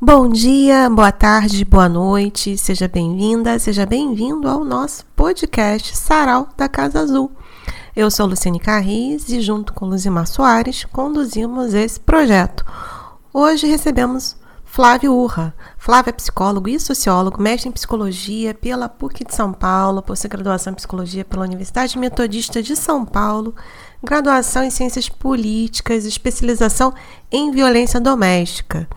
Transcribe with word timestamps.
Bom 0.00 0.28
dia, 0.28 0.90
boa 0.90 1.12
tarde, 1.12 1.64
boa 1.64 1.88
noite, 1.88 2.58
seja 2.58 2.88
bem-vinda, 2.88 3.58
seja 3.58 3.86
bem-vindo 3.86 4.48
ao 4.48 4.64
nosso 4.64 5.06
podcast 5.14 5.96
Sarau 5.96 6.48
da 6.56 6.68
Casa 6.68 7.00
Azul. 7.00 7.30
Eu 7.94 8.08
sou 8.08 8.24
Luciane 8.26 8.60
Carris 8.60 9.28
e, 9.28 9.40
junto 9.40 9.72
com 9.72 9.84
Luzimar 9.84 10.26
Soares, 10.26 10.84
conduzimos 10.84 11.74
esse 11.74 11.98
projeto. 11.98 12.64
Hoje 13.34 13.66
recebemos 13.66 14.36
Flávio 14.64 15.12
Urra. 15.12 15.52
Flávio 15.76 16.10
é 16.10 16.12
psicólogo 16.12 16.68
e 16.68 16.78
sociólogo, 16.78 17.42
mestre 17.42 17.68
em 17.68 17.72
psicologia 17.72 18.54
pela 18.54 18.88
PUC 18.88 19.24
de 19.24 19.34
São 19.34 19.52
Paulo, 19.52 20.02
pós-graduação 20.02 20.72
em 20.72 20.76
psicologia 20.76 21.24
pela 21.24 21.42
Universidade 21.42 21.98
Metodista 21.98 22.62
de 22.62 22.76
São 22.76 23.04
Paulo, 23.04 23.56
graduação 24.00 24.62
em 24.62 24.70
ciências 24.70 25.08
políticas, 25.08 26.04
especialização 26.04 26.94
em 27.32 27.50
violência 27.50 28.00
doméstica 28.00 28.88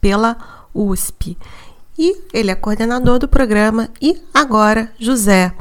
pela 0.00 0.66
USP. 0.74 1.36
E 1.98 2.16
ele 2.32 2.50
é 2.50 2.54
coordenador 2.54 3.18
do 3.18 3.28
programa 3.28 3.90
E 4.00 4.18
Agora 4.32 4.90
José, 4.98 5.52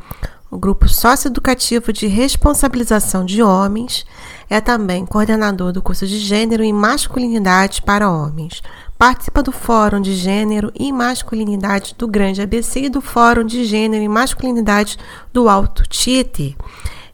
o 0.52 0.58
grupo 0.58 0.88
socioeducativo 0.88 1.94
de 1.94 2.08
responsabilização 2.08 3.24
de 3.24 3.44
homens. 3.44 4.06
É 4.50 4.60
também 4.60 5.06
coordenador 5.06 5.72
do 5.72 5.82
curso 5.82 6.08
de 6.08 6.18
Gênero 6.18 6.64
e 6.64 6.74
Masculinidade 6.74 7.82
para 7.82 8.10
Homens. 8.10 8.62
Participa 8.98 9.44
do 9.44 9.52
Fórum 9.52 10.02
de 10.02 10.14
Gênero 10.16 10.72
e 10.78 10.92
Masculinidade 10.92 11.96
do 11.98 12.08
Grande 12.08 12.42
ABC 12.42 12.82
e 12.82 12.90
do 12.90 13.00
Fórum 13.00 13.44
de 13.44 13.64
Gênero 13.64 14.04
e 14.04 14.10
Masculinidade 14.10 14.98
do 15.32 15.48
Alto 15.48 15.84
Tietê. 15.88 16.56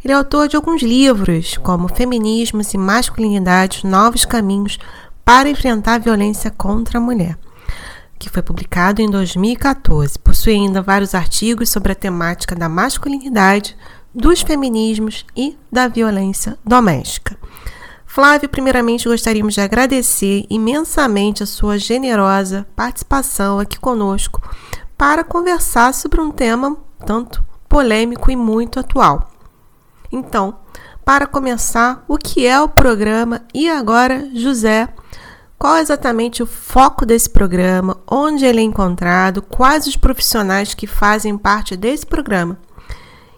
Ele 0.04 0.14
é 0.14 0.16
autor 0.16 0.48
de 0.48 0.56
alguns 0.56 0.82
livros, 0.82 1.58
como 1.58 1.88
Feminismos 1.88 2.74
e 2.74 2.78
Masculinidades 2.78 3.84
Novos 3.84 4.24
Caminhos 4.24 4.78
para 5.26 5.50
enfrentar 5.50 5.96
a 5.96 6.00
violência 6.00 6.52
contra 6.52 7.00
a 7.00 7.02
mulher, 7.02 7.36
que 8.26 8.34
foi 8.34 8.42
publicado 8.42 9.04
em 9.04 9.10
2014. 9.10 10.18
Possui 10.18 10.54
ainda 10.54 10.82
vários 10.82 11.14
artigos 11.14 11.70
sobre 11.70 11.92
a 11.92 11.96
temática 11.96 12.56
da 12.56 12.68
masculinidade, 12.68 13.78
dos 14.14 14.42
feminismos 14.42 15.26
e 15.38 15.56
da 15.72 15.88
violência 15.88 16.58
doméstica. 16.66 17.38
Flávio, 18.06 18.50
primeiramente 18.50 19.08
gostaríamos 19.08 19.54
de 19.54 19.62
agradecer 19.62 20.46
imensamente 20.50 21.44
a 21.44 21.46
sua 21.46 21.78
generosa 21.78 22.66
participação 22.76 23.60
aqui 23.60 23.78
conosco 23.78 24.42
para 24.98 25.24
conversar 25.24 25.94
sobre 25.94 26.20
um 26.20 26.32
tema 26.32 26.78
tanto 27.06 27.44
polêmico 27.70 28.32
e 28.32 28.36
muito 28.36 28.80
atual. 28.80 29.30
Então, 30.12 30.56
para 31.04 31.28
começar, 31.28 32.04
o 32.08 32.18
que 32.18 32.48
é 32.48 32.60
o 32.60 32.70
programa 32.70 33.44
E 33.54 33.70
Agora 33.70 34.28
José? 34.34 34.88
Qual 35.58 35.78
é 35.78 35.82
exatamente 35.82 36.44
o 36.44 36.46
foco 36.46 37.06
desse 37.06 37.30
programa? 37.30 37.98
Onde 38.06 38.46
ele 38.46 38.60
é 38.60 38.64
encontrado? 38.64 39.42
Quais 39.42 39.88
os 39.88 39.96
profissionais 39.96 40.74
que 40.74 40.86
fazem 40.86 41.38
parte 41.38 41.78
desse 41.78 42.06
programa? 42.06 42.60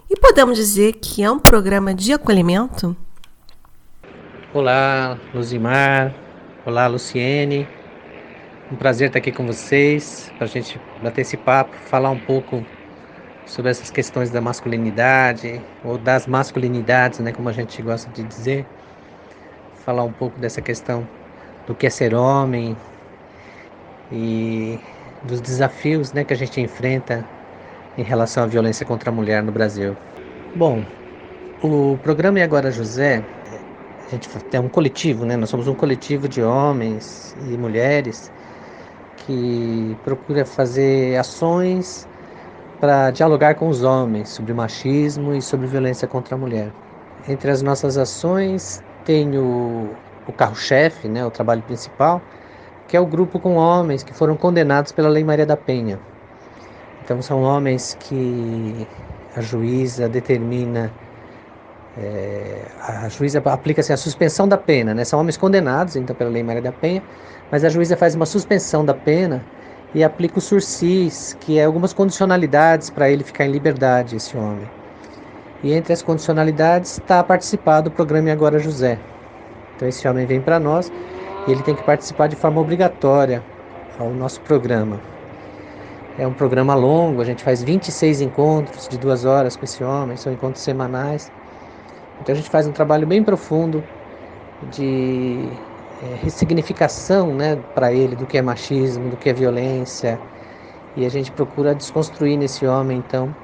E 0.10 0.20
podemos 0.20 0.58
dizer 0.58 0.94
que 0.94 1.24
é 1.24 1.30
um 1.30 1.38
programa 1.38 1.94
de 1.94 2.12
acolhimento? 2.12 2.98
Olá, 4.52 5.18
Luzimar. 5.34 6.14
Olá, 6.66 6.88
Luciene. 6.88 7.68
Um 8.72 8.76
prazer 8.76 9.08
estar 9.08 9.20
aqui 9.20 9.32
com 9.32 9.46
vocês 9.46 10.32
para 10.38 10.46
a 10.46 10.50
gente 10.50 10.82
bater 11.02 11.22
esse 11.22 11.38
papo, 11.38 11.76
falar 11.86 12.10
um 12.10 12.20
pouco 12.20 12.66
sobre 13.46 13.70
essas 13.70 13.92
questões 13.92 14.32
da 14.32 14.42
masculinidade 14.42 15.62
ou 15.84 15.98
das 15.98 16.26
masculinidades, 16.26 17.20
né, 17.20 17.32
como 17.32 17.48
a 17.48 17.54
gente 17.54 17.80
gosta 17.82 18.12
de 18.12 18.24
dizer. 18.24 18.66
Falar 19.86 20.04
um 20.04 20.12
pouco 20.12 20.38
dessa 20.40 20.62
questão 20.62 21.08
do 21.68 21.76
que 21.76 21.86
é 21.86 21.90
ser 21.90 22.16
homem 22.16 22.76
e 24.12 24.80
dos 25.24 25.42
desafios 25.42 26.14
né, 26.14 26.24
que 26.24 26.34
a 26.34 26.38
gente 26.38 26.60
enfrenta 26.62 27.26
em 27.98 28.04
relação 28.04 28.44
à 28.44 28.48
violência 28.48 28.86
contra 28.86 29.10
a 29.10 29.14
mulher 29.14 29.44
no 29.44 29.52
Brasil. 29.52 29.96
Bom, 30.56 30.82
o 31.62 31.98
programa 32.02 32.40
E 32.40 32.42
Agora 32.42 32.72
José, 32.72 33.24
a 34.08 34.12
gente 34.12 34.30
é 34.54 34.60
um 34.60 34.70
coletivo, 34.70 35.26
né? 35.26 35.36
Nós 35.36 35.50
somos 35.50 35.68
um 35.68 35.76
coletivo 35.76 36.30
de 36.30 36.42
homens 36.42 37.36
e 37.52 37.58
mulheres 37.58 38.32
que 39.18 39.98
procura 40.06 40.46
fazer 40.46 41.18
ações 41.18 42.08
para 42.80 43.12
dialogar 43.12 43.56
com 43.56 43.68
os 43.68 43.84
homens 43.84 44.30
sobre 44.30 44.54
machismo 44.54 45.34
e 45.36 45.42
sobre 45.42 45.68
violência 45.68 46.08
contra 46.08 46.36
a 46.36 46.38
mulher. 46.38 46.72
Entre 47.28 47.52
as 47.52 47.62
nossas 47.62 47.98
ações 47.98 48.82
tem 49.04 49.38
o 49.38 49.90
o 50.28 50.34
carro-chefe, 50.34 51.08
né, 51.08 51.26
o 51.26 51.32
trabalho 51.32 51.62
principal, 51.64 52.22
que 52.88 52.96
é 52.96 53.00
o 53.00 53.06
grupo 53.06 53.40
com 53.40 53.56
homens 53.56 54.04
que 54.04 54.14
foram 54.14 54.36
condenados 54.36 54.92
pela 54.92 55.10
Lei 55.10 55.24
Maria 55.24 55.46
da 55.46 55.58
Penha. 55.58 56.00
Então 57.04 57.22
são 57.22 57.42
homens 57.42 57.98
que 58.00 58.88
a 59.36 59.42
juíza 59.42 60.10
determina, 60.10 60.92
é, 61.98 62.62
a 62.82 63.10
juíza 63.10 63.42
aplica 63.46 63.82
assim, 63.82 63.94
a 63.94 63.98
suspensão 63.98 64.48
da 64.48 64.58
pena, 64.58 64.94
né? 64.94 65.06
São 65.06 65.20
homens 65.20 65.38
condenados 65.38 65.96
então 65.96 66.16
pela 66.16 66.30
Lei 66.30 66.44
Maria 66.44 66.62
da 66.62 66.72
Penha, 66.72 67.04
mas 67.52 67.64
a 67.64 67.70
juíza 67.70 67.96
faz 67.96 68.16
uma 68.16 68.26
suspensão 68.26 68.84
da 68.84 68.94
pena 68.94 69.44
e 69.94 70.04
aplica 70.04 70.38
o 70.38 70.42
sursis, 70.42 71.36
que 71.40 71.58
é 71.60 71.66
algumas 71.66 71.94
condicionalidades 71.94 72.90
para 72.90 73.10
ele 73.10 73.24
ficar 73.24 73.46
em 73.46 73.52
liberdade, 73.52 74.16
esse 74.16 74.36
homem. 74.36 74.70
E 75.64 75.74
entre 75.74 75.94
as 75.94 76.02
condicionalidades 76.02 76.94
está 76.94 77.24
participar 77.24 77.82
do 77.82 77.90
programa 77.90 78.32
Agora 78.32 78.60
José, 78.60 79.00
então 79.78 79.88
esse 79.88 80.08
homem 80.08 80.26
vem 80.26 80.42
para 80.42 80.60
nós 80.60 80.92
e 81.48 81.52
ele 81.52 81.62
tem 81.62 81.76
que 81.76 81.84
participar 81.84 82.28
de 82.28 82.36
forma 82.36 82.60
obrigatória 82.60 83.44
ao 84.00 84.10
nosso 84.10 84.42
programa. 84.42 85.00
É 86.18 86.26
um 86.26 86.34
programa 86.34 86.74
longo, 86.74 87.22
a 87.22 87.26
gente 87.26 87.44
faz 87.44 87.62
26 87.62 88.22
encontros 88.22 88.88
de 88.88 88.98
duas 88.98 89.24
horas 89.24 89.56
com 89.56 89.64
esse 89.64 89.84
homem, 89.84 90.18
são 90.18 90.34
encontros 90.34 90.64
semanais. 90.64 91.32
Então 92.20 92.34
a 92.34 92.36
gente 92.36 92.50
faz 92.50 92.66
um 92.68 92.72
trabalho 92.72 93.06
bem 93.06 93.24
profundo 93.24 93.84
de 94.64 95.48
é, 96.02 96.16
ressignificação 96.24 97.36
né, 97.36 97.56
para 97.76 97.94
ele 97.94 98.16
do 98.16 98.26
que 98.26 98.36
é 98.36 98.42
machismo, 98.42 99.12
do 99.12 99.18
que 99.18 99.30
é 99.30 99.34
violência. 99.34 100.20
E 100.96 101.06
a 101.06 101.10
gente 101.10 101.32
procura 101.32 101.76
desconstruir 101.76 102.36
nesse 102.36 102.66
homem, 102.66 102.98
então, 102.98 103.36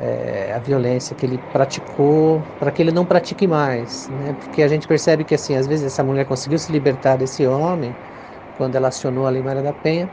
é, 0.00 0.52
a 0.52 0.58
violência 0.60 1.16
que 1.16 1.26
ele 1.26 1.38
praticou 1.52 2.42
para 2.58 2.70
que 2.72 2.82
ele 2.82 2.92
não 2.92 3.06
pratique 3.06 3.46
mais, 3.46 4.08
né? 4.10 4.34
Porque 4.34 4.62
a 4.62 4.68
gente 4.68 4.86
percebe 4.86 5.24
que 5.24 5.34
assim, 5.34 5.54
às 5.54 5.66
vezes 5.66 5.86
essa 5.86 6.04
mulher 6.04 6.26
conseguiu 6.26 6.58
se 6.58 6.72
libertar 6.72 7.16
desse 7.16 7.46
homem 7.46 7.96
quando 8.56 8.76
ela 8.76 8.88
acionou 8.88 9.26
a 9.26 9.30
Lei 9.30 9.42
Maria 9.42 9.62
da 9.62 9.72
Penha, 9.72 10.10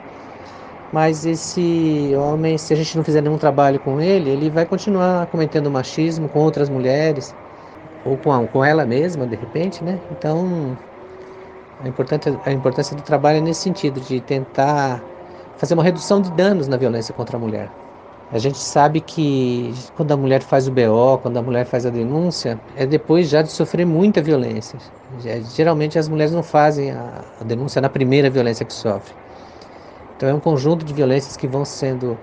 mas 0.91 1.25
esse 1.25 2.13
homem, 2.17 2.57
se 2.57 2.73
a 2.73 2.75
gente 2.77 2.95
não 2.97 3.03
fizer 3.03 3.21
nenhum 3.21 3.37
trabalho 3.37 3.79
com 3.79 3.99
ele, 4.01 4.29
ele 4.29 4.49
vai 4.49 4.65
continuar 4.65 5.27
cometendo 5.27 5.71
machismo 5.71 6.29
com 6.29 6.39
outras 6.39 6.69
mulheres 6.69 7.35
ou 8.03 8.17
com, 8.19 8.31
a, 8.31 8.47
com 8.47 8.63
ela 8.65 8.85
mesma, 8.85 9.27
de 9.27 9.35
repente, 9.35 9.83
né? 9.83 10.01
Então, 10.11 10.77
a 11.79 11.87
importância, 11.87 12.39
a 12.45 12.51
importância 12.51 12.95
do 12.95 13.03
trabalho 13.03 13.37
é 13.39 13.41
nesse 13.41 13.61
sentido, 13.61 13.99
de 14.01 14.21
tentar 14.21 15.05
fazer 15.57 15.73
uma 15.73 15.83
redução 15.83 16.21
de 16.21 16.31
danos 16.31 16.67
na 16.67 16.77
violência 16.77 17.13
contra 17.13 17.37
a 17.37 17.39
mulher. 17.39 17.73
A 18.33 18.39
gente 18.39 18.57
sabe 18.57 18.99
que 18.99 19.75
quando 19.93 20.11
a 20.11 20.17
mulher 20.17 20.41
faz 20.41 20.67
o 20.67 20.71
BO, 20.71 21.19
quando 21.19 21.37
a 21.37 21.41
mulher 21.43 21.67
faz 21.67 21.85
a 21.85 21.91
denúncia, 21.91 22.59
é 22.75 22.83
depois 22.83 23.29
já 23.29 23.43
de 23.43 23.51
sofrer 23.51 23.85
muita 23.85 24.23
violência. 24.23 24.79
Geralmente 25.55 25.99
as 25.99 26.09
mulheres 26.09 26.33
não 26.33 26.41
fazem 26.41 26.89
a, 26.89 27.23
denúncia 27.45 27.79
na 27.79 27.89
primeira 27.89 28.31
violência 28.31 28.65
que 28.65 28.73
sofre. 28.73 29.13
Então 30.15 30.27
é 30.27 30.33
um 30.33 30.39
conjunto 30.39 30.83
de 30.83 30.91
violências 30.95 31.37
que 31.37 31.47
vão 31.47 31.63
sendo 31.63 32.17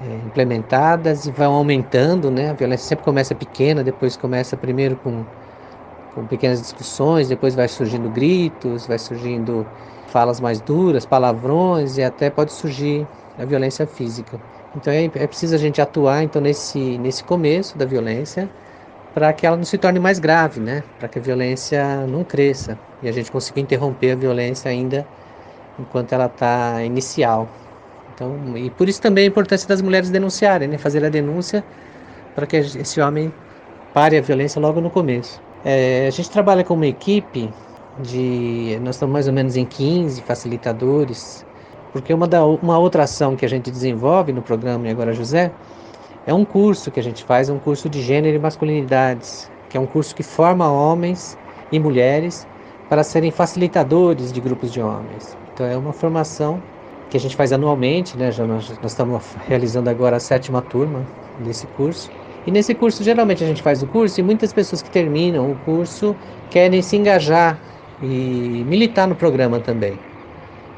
é, 0.00 0.18
implementadas 0.24 1.26
e 1.26 1.32
vão 1.32 1.54
aumentando, 1.54 2.30
né? 2.30 2.50
A 2.50 2.54
violência 2.54 2.86
sempre 2.86 3.04
começa 3.04 3.34
pequena, 3.34 3.82
depois 3.82 4.16
começa 4.16 4.56
primeiro 4.56 4.96
com, 4.96 5.26
com 6.14 6.26
pequenas 6.28 6.60
discussões, 6.62 7.28
depois 7.28 7.56
vai 7.56 7.66
surgindo 7.66 8.08
gritos, 8.08 8.86
vai 8.86 9.00
surgindo 9.00 9.66
falas 10.06 10.40
mais 10.40 10.60
duras, 10.60 11.04
palavrões 11.04 11.98
e 11.98 12.04
até 12.04 12.30
pode 12.30 12.52
surgir 12.52 13.08
a 13.36 13.44
violência 13.44 13.84
física. 13.84 14.40
Então 14.76 14.92
é, 14.92 15.04
é 15.04 15.26
preciso 15.26 15.54
a 15.54 15.58
gente 15.58 15.80
atuar 15.80 16.22
então 16.22 16.42
nesse, 16.42 16.98
nesse 16.98 17.22
começo 17.22 17.78
da 17.78 17.84
violência 17.84 18.48
para 19.14 19.32
que 19.32 19.46
ela 19.46 19.56
não 19.56 19.64
se 19.64 19.78
torne 19.78 20.00
mais 20.00 20.18
grave, 20.18 20.60
né? 20.60 20.82
Para 20.98 21.08
que 21.08 21.18
a 21.18 21.22
violência 21.22 22.06
não 22.06 22.24
cresça 22.24 22.78
e 23.02 23.08
a 23.08 23.12
gente 23.12 23.30
consiga 23.30 23.60
interromper 23.60 24.12
a 24.12 24.16
violência 24.16 24.70
ainda 24.70 25.06
enquanto 25.78 26.12
ela 26.12 26.26
está 26.26 26.82
inicial. 26.82 27.48
Então, 28.12 28.56
e 28.56 28.70
por 28.70 28.88
isso 28.88 29.00
também 29.00 29.24
a 29.24 29.28
importância 29.28 29.68
das 29.68 29.80
mulheres 29.80 30.10
denunciarem, 30.10 30.68
né? 30.68 30.78
Fazer 30.78 31.04
a 31.04 31.08
denúncia 31.08 31.64
para 32.34 32.46
que 32.46 32.56
esse 32.56 33.00
homem 33.00 33.32
pare 33.92 34.18
a 34.18 34.20
violência 34.20 34.60
logo 34.60 34.80
no 34.80 34.90
começo. 34.90 35.40
É, 35.64 36.06
a 36.08 36.10
gente 36.10 36.30
trabalha 36.30 36.64
com 36.64 36.74
uma 36.74 36.86
equipe 36.86 37.48
de 37.98 38.78
nós 38.82 38.96
estamos 38.96 39.12
mais 39.12 39.28
ou 39.28 39.32
menos 39.32 39.56
em 39.56 39.64
15 39.64 40.20
facilitadores, 40.22 41.46
porque 41.94 42.12
uma, 42.12 42.26
da, 42.26 42.44
uma 42.44 42.76
outra 42.76 43.04
ação 43.04 43.36
que 43.36 43.44
a 43.44 43.48
gente 43.48 43.70
desenvolve 43.70 44.32
no 44.32 44.42
programa 44.42 44.88
E 44.88 44.90
Agora 44.90 45.12
José 45.12 45.52
é 46.26 46.34
um 46.34 46.44
curso 46.44 46.90
que 46.90 46.98
a 46.98 47.02
gente 47.02 47.22
faz, 47.22 47.48
um 47.48 47.56
curso 47.56 47.88
de 47.88 48.02
gênero 48.02 48.34
e 48.34 48.40
masculinidades, 48.40 49.48
que 49.70 49.76
é 49.76 49.80
um 49.80 49.86
curso 49.86 50.12
que 50.12 50.24
forma 50.24 50.68
homens 50.68 51.38
e 51.70 51.78
mulheres 51.78 52.48
para 52.88 53.04
serem 53.04 53.30
facilitadores 53.30 54.32
de 54.32 54.40
grupos 54.40 54.72
de 54.72 54.80
homens. 54.80 55.38
Então 55.52 55.64
é 55.66 55.76
uma 55.76 55.92
formação 55.92 56.60
que 57.08 57.16
a 57.16 57.20
gente 57.20 57.36
faz 57.36 57.52
anualmente, 57.52 58.16
né? 58.16 58.32
Já 58.32 58.44
nós, 58.44 58.68
nós 58.82 58.90
estamos 58.90 59.22
realizando 59.46 59.88
agora 59.88 60.16
a 60.16 60.20
sétima 60.20 60.60
turma 60.60 61.06
desse 61.38 61.68
curso. 61.68 62.10
E 62.44 62.50
nesse 62.50 62.74
curso, 62.74 63.04
geralmente 63.04 63.44
a 63.44 63.46
gente 63.46 63.62
faz 63.62 63.84
o 63.84 63.86
curso 63.86 64.18
e 64.18 64.22
muitas 64.22 64.52
pessoas 64.52 64.82
que 64.82 64.90
terminam 64.90 65.48
o 65.48 65.54
curso 65.58 66.16
querem 66.50 66.82
se 66.82 66.96
engajar 66.96 67.56
e 68.02 68.64
militar 68.66 69.06
no 69.06 69.14
programa 69.14 69.60
também. 69.60 69.96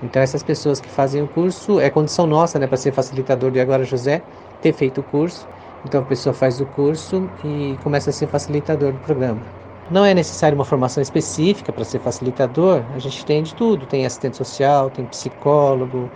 Então 0.07 0.23
essas 0.23 0.43
pessoas 0.43 0.81
que 0.81 0.91
fazem 0.91 1.23
o 1.23 1.29
curso, 1.29 1.81
é 1.81 1.91
condição 1.91 2.27
nossa, 2.27 2.59
né, 2.59 2.67
para 2.67 2.77
ser 2.77 2.93
facilitador 2.93 3.51
de 3.51 3.61
Agora 3.61 3.85
José, 3.85 4.27
ter 4.61 4.73
feito 4.73 5.01
o 5.01 5.05
curso. 5.05 5.49
Então 5.85 6.01
a 6.01 6.05
pessoa 6.05 6.33
faz 6.35 6.61
o 6.61 6.67
curso 6.67 7.33
e 7.43 7.79
começa 7.83 8.11
a 8.11 8.13
ser 8.13 8.27
facilitador 8.29 8.93
do 8.93 9.01
programa. 9.01 9.53
Não 9.89 10.05
é 10.05 10.15
necessário 10.15 10.57
uma 10.57 10.65
formação 10.65 11.03
específica 11.03 11.73
para 11.73 11.85
ser 11.85 12.01
facilitador, 12.01 12.87
a 12.91 12.99
gente 12.99 13.25
tem 13.25 13.43
de 13.43 13.55
tudo, 13.55 13.87
tem 13.87 14.05
assistente 14.05 14.37
social, 14.37 14.91
tem 14.91 15.07
psicólogo, 15.07 16.13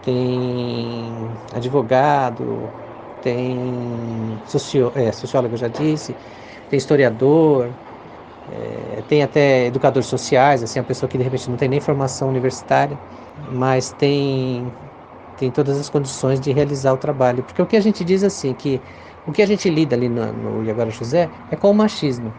tem 0.00 1.40
advogado, 1.52 2.74
tem 3.20 4.42
socio, 4.44 4.92
é, 4.94 5.10
sociólogo, 5.12 5.54
eu 5.54 5.58
já 5.58 5.68
disse, 5.68 6.16
tem 6.68 6.76
historiador, 6.78 7.76
é, 8.46 9.02
tem 9.02 9.22
até 9.22 9.66
educadores 9.66 10.08
sociais, 10.08 10.62
assim, 10.62 10.78
a 10.78 10.84
pessoa 10.84 11.08
que 11.08 11.18
de 11.18 11.24
repente 11.24 11.48
não 11.50 11.56
tem 11.56 11.68
nem 11.68 11.80
formação 11.80 12.28
universitária, 12.28 13.00
mas 13.48 13.92
tem, 13.92 14.74
tem 15.36 15.50
todas 15.52 15.78
as 15.78 15.88
condições 15.90 16.40
de 16.40 16.52
realizar 16.52 16.92
o 16.92 16.98
trabalho. 16.98 17.44
Porque 17.44 17.62
o 17.62 17.66
que 17.66 17.76
a 17.76 17.80
gente 17.80 18.04
diz 18.04 18.22
assim, 18.24 18.54
que 18.54 18.82
o 19.26 19.32
que 19.32 19.42
a 19.42 19.46
gente 19.46 19.68
lida 19.70 19.96
ali 19.96 20.08
no, 20.08 20.32
no 20.32 20.90
José 20.90 21.32
é 21.50 21.56
com 21.56 21.70
o 21.70 21.74
machismo. 21.74 22.38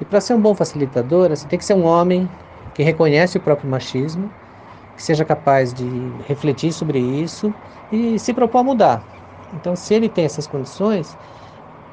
E 0.00 0.04
para 0.04 0.20
ser 0.20 0.34
um 0.34 0.40
bom 0.40 0.54
facilitador, 0.54 1.30
você 1.30 1.46
tem 1.48 1.58
que 1.58 1.64
ser 1.64 1.74
um 1.74 1.84
homem 1.84 2.30
que 2.72 2.82
reconhece 2.82 3.36
o 3.38 3.40
próprio 3.40 3.68
machismo, 3.68 4.34
que 4.96 5.02
seja 5.02 5.24
capaz 5.24 5.74
de 5.74 6.18
refletir 6.22 6.72
sobre 6.72 7.00
isso 7.00 7.54
e 7.90 8.18
se 8.18 8.34
propor 8.34 8.58
a 8.60 8.64
mudar. 8.64 9.08
Então, 9.52 9.76
se 9.76 9.94
ele 9.94 10.08
tem 10.08 10.24
essas 10.24 10.46
condições, 10.46 11.18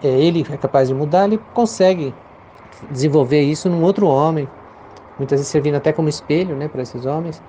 é, 0.02 0.08
ele 0.22 0.46
é 0.50 0.58
capaz 0.58 0.88
de 0.88 0.94
mudar, 0.94 1.26
ele 1.26 1.38
consegue 1.54 2.18
desenvolver 2.92 3.42
isso 3.42 3.70
num 3.70 3.82
outro 3.82 4.08
homem, 4.08 4.48
muitas 5.18 5.40
vezes 5.40 5.52
servindo 5.52 5.76
até 5.76 5.92
como 5.92 6.10
espelho 6.10 6.56
né, 6.56 6.68
para 6.68 6.82
esses 6.82 7.06
homens, 7.06 7.42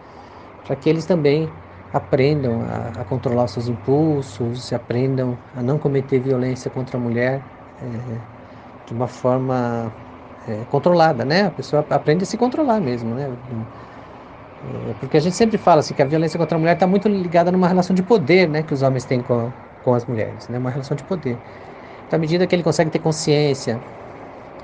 para 0.67 0.77
que 0.77 0.89
eles 0.89 1.05
também 1.07 1.49
aprendam 1.93 2.63
a, 2.63 3.01
a, 3.01 3.05
controlar 3.05 3.47
seus 3.49 3.69
impulsos, 3.69 4.73
aprendam 4.73 5.37
a 5.57 5.63
não 5.63 5.79
cometer 5.79 6.21
violência 6.21 6.71
contra 6.71 6.97
a 6.97 7.01
mulher 7.01 7.41
é, 7.81 8.19
de 8.87 8.93
uma 8.93 9.07
forma 9.07 9.93
é, 10.49 10.61
controlada, 10.71 11.25
né? 11.25 11.47
A 11.47 11.51
pessoa 11.51 11.85
aprende 11.91 12.25
a 12.25 12.27
se 12.27 12.37
controlar 12.37 12.81
mesmo, 12.81 13.15
né? 13.15 13.31
É, 14.91 14.95
porque 15.01 15.17
a 15.17 15.21
gente 15.21 15.37
sempre 15.37 15.59
fala 15.59 15.81
assim 15.81 15.95
que 15.95 16.03
a 16.03 16.07
violência 16.07 16.39
contra 16.39 16.57
a 16.57 16.59
mulher 16.59 16.75
está 16.75 16.87
muito 16.87 17.09
ligada 17.09 17.51
numa 17.53 17.69
relação 17.69 17.95
de 17.95 18.03
poder, 18.03 18.49
né? 18.49 18.63
Que 18.63 18.75
os 18.75 18.83
homens 18.83 19.05
têm 19.05 19.21
com, 19.21 19.51
com 19.83 19.95
as 19.95 20.05
mulheres, 20.05 20.49
né? 20.49 20.59
Uma 20.59 20.71
relação 20.71 20.97
de 20.97 21.05
poder. 21.05 21.39
Então, 22.07 22.17
à 22.17 22.21
medida 22.21 22.47
que 22.47 22.55
ele 22.55 22.63
consegue 22.63 22.91
ter 22.91 22.99
consciência 22.99 23.81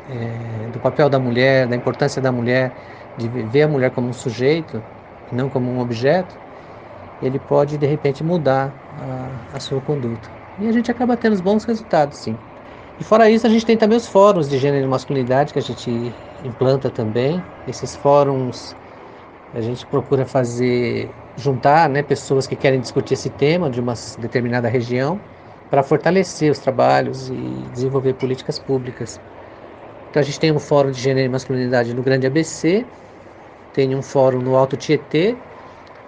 é, 0.06 0.68
do 0.68 0.80
papel 0.80 1.08
da 1.08 1.18
mulher, 1.20 1.66
da 1.68 1.76
importância 1.76 2.20
da 2.22 2.32
mulher, 2.32 2.74
de 3.16 3.28
ver 3.28 3.62
a 3.62 3.68
mulher 3.68 3.90
como 3.90 4.08
um 4.08 4.12
sujeito, 4.12 4.86
não 5.30 5.48
como 5.50 5.70
um 5.70 5.78
objeto, 5.80 6.40
ele 7.20 7.38
pode 7.38 7.78
de 7.78 7.86
repente 7.86 8.24
mudar 8.24 8.80
a, 8.90 9.46
a 9.56 9.60
sua 9.60 9.80
conduta. 9.82 10.30
E 10.58 10.66
a 10.68 10.72
gente 10.72 10.90
acaba 10.90 11.16
tendo 11.16 11.40
bons 11.42 11.64
resultados, 11.64 12.18
sim. 12.18 12.42
E 12.98 13.04
fora 13.04 13.30
isso, 13.30 13.46
a 13.46 13.50
gente 13.50 13.66
tem 13.66 13.76
também 13.76 13.96
os 13.98 14.06
fóruns 14.06 14.48
de 14.48 14.58
gênero 14.58 14.84
e 14.84 14.88
masculinidade 14.88 15.52
que 15.52 15.58
a 15.58 15.62
gente 15.62 16.18
implanta 16.42 16.90
também. 16.90 17.50
Esses 17.66 17.96
fóruns 17.96 18.76
a 19.52 19.60
gente 19.60 19.86
procura 19.86 20.26
fazer 20.26 21.16
juntar, 21.36 21.88
né, 21.88 22.02
pessoas 22.02 22.46
que 22.46 22.56
querem 22.56 22.80
discutir 22.80 23.14
esse 23.14 23.30
tema 23.30 23.70
de 23.70 23.80
uma 23.80 23.94
determinada 24.18 24.68
região 24.68 25.24
para 25.68 25.82
fortalecer 25.82 26.50
os 26.52 26.58
trabalhos 26.58 27.30
e 27.30 27.70
desenvolver 27.70 28.14
políticas 28.14 28.58
públicas. 28.58 29.20
Então 30.12 30.20
a 30.20 30.24
gente 30.26 30.38
tem 30.38 30.52
um 30.52 30.58
fórum 30.58 30.90
de 30.90 31.00
gênero 31.00 31.24
e 31.24 31.28
masculinidade 31.30 31.94
no 31.94 32.02
Grande 32.02 32.26
ABC, 32.26 32.84
tem 33.72 33.94
um 33.94 34.02
fórum 34.02 34.40
no 34.42 34.54
Alto 34.54 34.76
Tietê, 34.76 35.34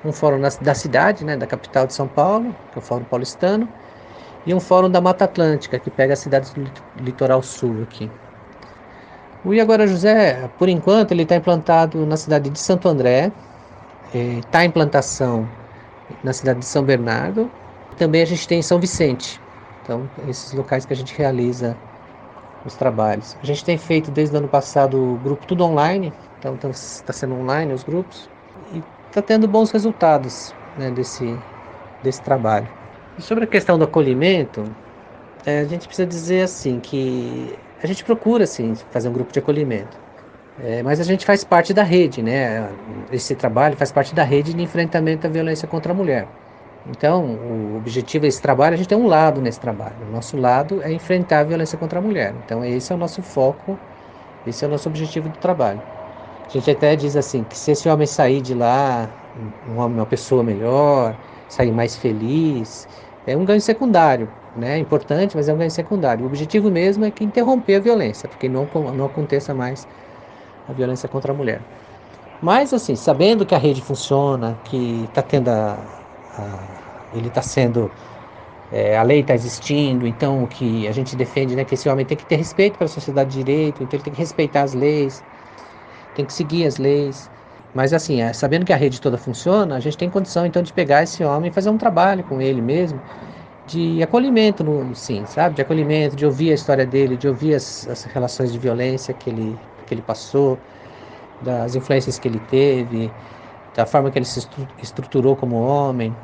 um 0.04 0.12
fórum 0.12 0.36
na, 0.36 0.50
da 0.60 0.74
cidade, 0.74 1.24
né, 1.24 1.38
da 1.38 1.46
capital 1.46 1.86
de 1.86 1.94
São 1.94 2.06
Paulo, 2.06 2.54
que 2.70 2.78
é 2.78 2.82
o 2.82 2.82
Fórum 2.82 3.04
Paulistano, 3.04 3.66
e 4.44 4.52
um 4.52 4.60
fórum 4.60 4.90
da 4.90 5.00
Mata 5.00 5.24
Atlântica, 5.24 5.78
que 5.78 5.88
pega 5.88 6.12
as 6.12 6.18
cidades 6.18 6.52
do 6.52 6.70
litoral 7.00 7.42
sul 7.42 7.82
aqui. 7.82 8.10
O 9.42 9.54
Iagora 9.54 9.86
José, 9.86 10.50
por 10.58 10.68
enquanto, 10.68 11.12
ele 11.12 11.22
está 11.22 11.36
implantado 11.36 12.04
na 12.04 12.18
cidade 12.18 12.50
de 12.50 12.58
Santo 12.58 12.86
André, 12.86 13.32
está 14.12 14.60
é, 14.60 14.66
em 14.66 14.68
implantação 14.68 15.48
na 16.22 16.34
cidade 16.34 16.58
de 16.58 16.66
São 16.66 16.82
Bernardo, 16.84 17.50
também 17.96 18.20
a 18.20 18.26
gente 18.26 18.46
tem 18.46 18.60
São 18.60 18.78
Vicente. 18.78 19.40
Então, 19.82 20.06
esses 20.28 20.52
locais 20.52 20.84
que 20.84 20.92
a 20.92 20.96
gente 20.96 21.16
realiza 21.16 21.74
os 22.64 22.74
trabalhos. 22.74 23.36
A 23.42 23.46
gente 23.46 23.64
tem 23.64 23.76
feito 23.78 24.10
desde 24.10 24.34
o 24.34 24.38
ano 24.38 24.48
passado 24.48 25.14
o 25.14 25.18
grupo 25.18 25.46
tudo 25.46 25.64
online, 25.64 26.12
então 26.38 26.58
está 26.70 27.12
sendo 27.12 27.34
online 27.34 27.72
os 27.72 27.82
grupos 27.84 28.30
e 28.72 28.82
está 29.08 29.22
tendo 29.22 29.46
bons 29.46 29.70
resultados 29.70 30.54
né, 30.76 30.90
desse, 30.90 31.38
desse 32.02 32.22
trabalho. 32.22 32.68
E 33.18 33.22
sobre 33.22 33.44
a 33.44 33.46
questão 33.46 33.78
do 33.78 33.84
acolhimento, 33.84 34.64
é, 35.46 35.60
a 35.60 35.64
gente 35.64 35.86
precisa 35.86 36.06
dizer 36.06 36.42
assim 36.42 36.80
que 36.80 37.58
a 37.82 37.86
gente 37.86 38.04
procura 38.04 38.44
assim 38.44 38.74
fazer 38.90 39.08
um 39.08 39.12
grupo 39.12 39.32
de 39.32 39.38
acolhimento, 39.38 40.00
é, 40.56 40.82
mas 40.82 41.00
a 41.00 41.04
gente 41.04 41.24
faz 41.26 41.44
parte 41.44 41.74
da 41.74 41.82
rede, 41.82 42.22
né? 42.22 42.76
Esse 43.10 43.36
trabalho 43.36 43.76
faz 43.76 43.92
parte 43.92 44.14
da 44.14 44.24
rede 44.24 44.54
de 44.54 44.62
enfrentamento 44.62 45.26
à 45.26 45.30
violência 45.30 45.68
contra 45.68 45.92
a 45.92 45.96
mulher. 45.96 46.28
Então, 46.86 47.24
o 47.24 47.76
objetivo 47.78 48.22
desse 48.22 48.42
trabalho, 48.42 48.74
a 48.74 48.76
gente 48.76 48.88
tem 48.88 48.98
um 48.98 49.06
lado 49.06 49.40
nesse 49.40 49.58
trabalho. 49.58 49.96
O 50.08 50.12
nosso 50.12 50.36
lado 50.36 50.82
é 50.82 50.92
enfrentar 50.92 51.40
a 51.40 51.44
violência 51.44 51.78
contra 51.78 51.98
a 51.98 52.02
mulher. 52.02 52.34
Então, 52.44 52.64
esse 52.64 52.92
é 52.92 52.94
o 52.94 52.98
nosso 52.98 53.22
foco, 53.22 53.78
esse 54.46 54.64
é 54.64 54.68
o 54.68 54.70
nosso 54.70 54.88
objetivo 54.88 55.28
do 55.28 55.38
trabalho. 55.38 55.80
A 56.46 56.50
gente 56.50 56.70
até 56.70 56.94
diz 56.94 57.16
assim, 57.16 57.42
que 57.44 57.56
se 57.56 57.70
esse 57.70 57.88
homem 57.88 58.06
sair 58.06 58.42
de 58.42 58.54
lá, 58.54 59.08
um 59.66 59.78
homem, 59.78 59.98
uma 59.98 60.06
pessoa 60.06 60.42
melhor, 60.42 61.16
sair 61.48 61.72
mais 61.72 61.96
feliz, 61.96 62.86
é 63.26 63.34
um 63.34 63.46
ganho 63.46 63.60
secundário, 63.62 64.28
né? 64.54 64.76
É 64.76 64.78
importante, 64.78 65.34
mas 65.34 65.48
é 65.48 65.54
um 65.54 65.56
ganho 65.56 65.70
secundário. 65.70 66.24
O 66.24 66.26
objetivo 66.26 66.70
mesmo 66.70 67.04
é 67.06 67.10
que 67.10 67.24
interromper 67.24 67.76
a 67.76 67.80
violência, 67.80 68.28
porque 68.28 68.46
não, 68.46 68.68
não 68.94 69.06
aconteça 69.06 69.54
mais 69.54 69.88
a 70.68 70.72
violência 70.72 71.08
contra 71.08 71.32
a 71.32 71.34
mulher. 71.34 71.62
Mas, 72.42 72.74
assim, 72.74 72.94
sabendo 72.94 73.46
que 73.46 73.54
a 73.54 73.58
rede 73.58 73.80
funciona, 73.80 74.58
que 74.64 75.04
está 75.04 75.22
tendo 75.22 75.48
a, 75.48 75.78
ele 77.14 77.28
está 77.28 77.42
sendo 77.42 77.90
é, 78.70 78.96
a 78.96 79.02
lei 79.02 79.20
está 79.20 79.34
existindo, 79.34 80.06
então 80.06 80.42
o 80.44 80.48
que 80.48 80.86
a 80.88 80.92
gente 80.92 81.14
defende, 81.16 81.54
né, 81.56 81.64
que 81.64 81.74
esse 81.74 81.88
homem 81.88 82.04
tem 82.06 82.16
que 82.16 82.26
ter 82.26 82.36
respeito 82.36 82.78
para 82.78 82.86
a 82.86 82.88
sociedade 82.88 83.30
de 83.30 83.38
direito, 83.44 83.82
então 83.82 83.96
ele 83.96 84.04
tem 84.04 84.12
que 84.12 84.18
respeitar 84.18 84.62
as 84.62 84.74
leis, 84.74 85.24
tem 86.14 86.24
que 86.26 86.32
seguir 86.32 86.66
as 86.66 86.78
leis. 86.78 87.30
Mas 87.74 87.92
assim, 87.92 88.20
é, 88.22 88.32
sabendo 88.32 88.64
que 88.64 88.72
a 88.72 88.76
rede 88.76 89.00
toda 89.00 89.18
funciona, 89.18 89.76
a 89.76 89.80
gente 89.80 89.98
tem 89.98 90.08
condição 90.10 90.46
então 90.46 90.62
de 90.62 90.72
pegar 90.72 91.02
esse 91.02 91.24
homem 91.24 91.50
e 91.50 91.54
fazer 91.54 91.70
um 91.70 91.78
trabalho 91.78 92.24
com 92.24 92.40
ele 92.40 92.60
mesmo, 92.62 93.02
de 93.66 94.02
acolhimento, 94.02 94.64
no, 94.64 94.94
sim, 94.94 95.26
sabe, 95.26 95.56
de 95.56 95.62
acolhimento, 95.62 96.16
de 96.16 96.26
ouvir 96.26 96.50
a 96.52 96.54
história 96.54 96.86
dele, 96.86 97.16
de 97.16 97.28
ouvir 97.28 97.54
as, 97.54 97.88
as 97.88 98.04
relações 98.04 98.52
de 98.52 98.58
violência 98.58 99.14
que 99.14 99.30
ele 99.30 99.60
que 99.86 99.92
ele 99.94 100.02
passou, 100.02 100.58
das 101.40 101.74
influências 101.74 102.18
que 102.18 102.28
ele 102.28 102.40
teve, 102.40 103.14
da 103.74 103.86
forma 103.86 104.10
que 104.10 104.18
ele 104.18 104.24
se 104.26 104.48
estruturou 104.78 105.36
como 105.36 105.56
homem, 105.56 106.16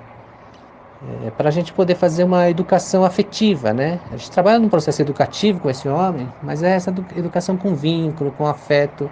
é, 1.27 1.31
para 1.31 1.49
a 1.49 1.53
gente 1.53 1.73
poder 1.73 1.95
fazer 1.95 2.25
uma 2.25 2.51
educação 2.51 3.05
afetiva, 3.05 3.73
né? 3.73 3.99
A 4.13 4.17
gente 4.17 4.31
trabalha 4.31 4.59
num 4.59 4.69
processo 4.69 5.01
educativo 5.01 5.59
com 5.61 5.71
esse 5.71 5.89
homem, 5.89 6.29
mas 6.43 6.63
é 6.63 6.75
essa 6.75 6.91
educação 7.17 7.57
com 7.57 7.75
vínculo, 7.75 8.31
com 8.33 8.47
afeto, 8.47 9.11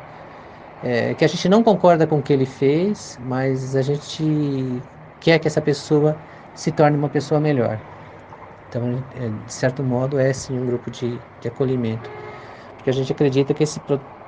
é, 0.82 1.14
que 1.14 1.24
a 1.24 1.28
gente 1.28 1.48
não 1.48 1.62
concorda 1.62 2.06
com 2.06 2.18
o 2.18 2.22
que 2.22 2.32
ele 2.32 2.46
fez, 2.46 3.18
mas 3.24 3.74
a 3.74 3.82
gente 3.82 4.82
quer 5.20 5.38
que 5.38 5.48
essa 5.48 5.60
pessoa 5.60 6.16
se 6.54 6.70
torne 6.72 6.96
uma 6.96 7.08
pessoa 7.08 7.40
melhor. 7.40 7.78
Então, 8.68 9.02
é, 9.16 9.28
de 9.46 9.52
certo 9.52 9.82
modo, 9.82 10.18
é 10.18 10.32
sim 10.32 10.58
um 10.58 10.66
grupo 10.66 10.90
de, 10.90 11.18
de 11.40 11.48
acolhimento, 11.48 12.10
porque 12.76 12.90
a 12.90 12.92
gente 12.92 13.10
acredita 13.12 13.54
que 13.54 13.62
esse 13.62 13.80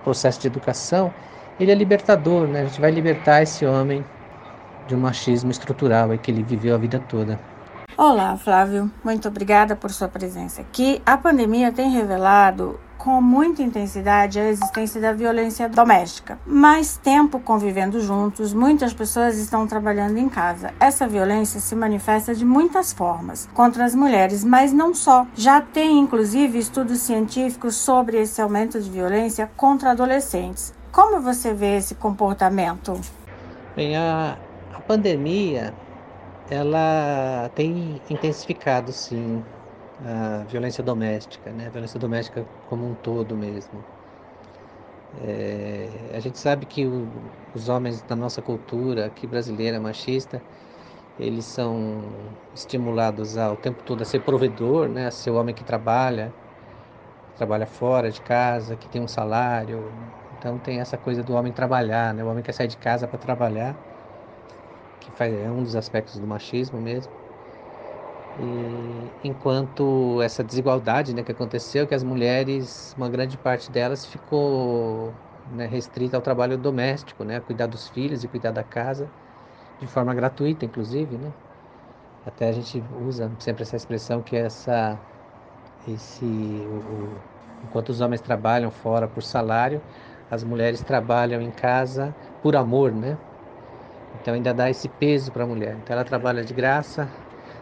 processo 0.02 0.40
de 0.40 0.47
educação 0.47 1.12
ele 1.59 1.71
é 1.71 1.75
libertador, 1.75 2.49
né? 2.49 2.62
A 2.62 2.64
gente 2.64 2.81
vai 2.81 2.90
libertar 2.90 3.43
esse 3.43 3.67
homem 3.67 4.05
de 4.90 4.97
um 4.97 5.00
machismo 5.00 5.50
estrutural 5.50 6.11
que 6.18 6.30
ele 6.30 6.42
viveu 6.42 6.75
a 6.75 6.78
vida 6.78 6.99
toda. 7.09 7.38
Olá, 7.97 8.37
Flávio. 8.37 8.90
Muito 9.04 9.28
obrigada 9.28 9.76
por 9.76 9.90
sua 9.90 10.09
presença 10.09 10.62
aqui. 10.62 11.00
A 11.06 11.16
pandemia 11.16 11.70
tem 11.70 11.90
revelado 11.90 12.78
com 12.99 13.20
muita 13.23 13.62
intensidade 13.62 14.38
a 14.38 14.49
existência 14.49 15.00
da 15.00 15.12
violência 15.12 15.68
doméstica. 15.68 16.38
Mais 16.44 16.97
tempo 16.97 17.38
convivendo 17.38 18.00
juntos, 18.00 18.52
muitas 18.52 18.92
pessoas 18.92 19.38
estão 19.38 19.66
trabalhando 19.66 20.18
em 20.18 20.28
casa. 20.28 20.75
Essa 20.80 21.06
violência 21.06 21.61
se 21.61 21.75
manifesta 21.75 22.35
de 22.35 22.44
muitas 22.44 22.92
formas 22.92 23.49
contra 23.54 23.85
as 23.85 23.94
mulheres, 23.94 24.44
mas 24.44 24.73
não 24.73 24.92
só. 24.92 25.26
Já 25.35 25.61
tem 25.61 25.99
inclusive 25.99 26.59
estudos 26.59 26.99
científicos 26.99 27.76
sobre 27.76 28.20
esse 28.20 28.42
aumento 28.42 28.80
de 28.80 28.90
violência 28.90 29.50
contra 29.56 29.92
adolescentes. 29.92 30.75
Como 30.90 31.20
você 31.20 31.54
vê 31.54 31.76
esse 31.76 31.94
comportamento? 31.94 33.00
Bem, 33.76 33.97
a, 33.97 34.37
a 34.37 34.50
pandemia 34.90 35.73
ela 36.50 37.49
tem 37.54 38.02
intensificado 38.11 38.92
sim 38.92 39.44
a 40.04 40.44
violência 40.44 40.82
doméstica, 40.82 41.52
né? 41.52 41.66
A 41.68 41.70
violência 41.70 42.00
doméstica 42.00 42.44
como 42.66 42.90
um 42.90 42.94
todo 42.97 43.37
mesmo. 43.37 43.85
É, 45.14 46.11
a 46.16 46.20
gente 46.20 46.38
sabe 46.38 46.66
que 46.66 46.87
o, 46.87 47.09
os 47.54 47.68
homens 47.68 48.02
da 48.02 48.16
nossa 48.16 48.42
cultura 48.42 49.06
aqui 49.06 49.26
brasileira 49.28 49.80
machista, 49.80 50.42
eles 51.18 51.44
são 51.44 52.37
estimulados 52.54 53.37
ao 53.37 53.56
tempo 53.56 53.82
todo 53.85 54.02
a 54.02 54.04
ser 54.04 54.20
provedor, 54.20 54.88
né? 54.88 55.06
A 55.06 55.11
ser 55.12 55.30
o 55.30 55.37
homem 55.37 55.54
que 55.54 55.62
trabalha, 55.64 56.32
trabalha 57.37 57.66
fora 57.66 58.11
de 58.11 58.20
casa, 58.20 58.76
que 58.76 58.88
tem 58.88 59.00
um 59.00 59.09
salário. 59.09 59.92
Então 60.38 60.59
tem 60.59 60.80
essa 60.80 60.99
coisa 60.99 61.23
do 61.23 61.35
homem 61.35 61.52
trabalhar, 61.52 62.14
né? 62.14 62.25
O 62.25 62.28
homem 62.28 62.42
quer 62.42 62.52
sair 62.52 62.68
de 62.68 62.76
casa 62.76 63.06
para 63.09 63.18
trabalhar, 63.18 63.76
que 65.00 65.11
faz, 65.12 65.35
é 65.35 65.50
um 65.50 65.62
dos 65.64 65.76
aspectos 65.76 66.21
do 66.21 66.26
machismo 66.26 66.80
mesmo. 66.80 67.12
E, 68.37 69.12
enquanto 69.23 70.23
essa 70.23 70.45
desigualdade 70.45 71.12
né, 71.14 71.23
que 71.25 71.33
aconteceu, 71.33 71.87
que 71.87 71.95
as 71.95 72.02
mulheres, 72.04 72.95
uma 72.97 73.09
grande 73.11 73.37
parte 73.37 73.71
delas 73.71 74.07
ficou 74.07 75.21
né, 75.45 75.66
restrita 75.66 76.16
ao 76.16 76.23
trabalho 76.23 76.57
doméstico, 76.57 77.25
né, 77.25 77.37
a 77.37 77.40
cuidar 77.40 77.66
dos 77.66 77.88
filhos 77.88 78.23
e 78.23 78.28
cuidar 78.28 78.52
da 78.52 78.62
casa, 78.64 79.12
de 79.78 79.87
forma 79.87 80.14
gratuita, 80.14 80.64
inclusive, 80.66 81.19
né? 81.19 81.35
Até 82.25 82.49
a 82.49 82.52
gente 82.52 82.87
usa 82.92 83.35
sempre 83.40 83.62
essa 83.64 83.76
expressão 83.76 84.23
que 84.23 84.37
essa, 84.37 85.00
esse, 85.87 86.66
o, 86.71 87.25
enquanto 87.62 87.90
os 87.90 88.00
homens 88.00 88.21
trabalham 88.21 88.71
fora 88.71 89.09
por 89.09 89.23
salário, 89.23 89.83
as 90.30 90.45
mulheres 90.45 90.83
trabalham 90.85 91.40
em 91.42 91.50
casa 91.52 92.16
por 92.40 92.57
amor, 92.57 92.92
né? 92.95 93.19
Então 94.20 94.34
ainda 94.34 94.52
dá 94.54 94.68
esse 94.70 94.88
peso 94.88 95.32
para 95.32 95.44
a 95.44 95.46
mulher. 95.46 95.78
Então 95.78 95.94
ela 95.94 96.04
trabalha 96.04 96.44
de 96.44 96.52
graça, 96.54 97.10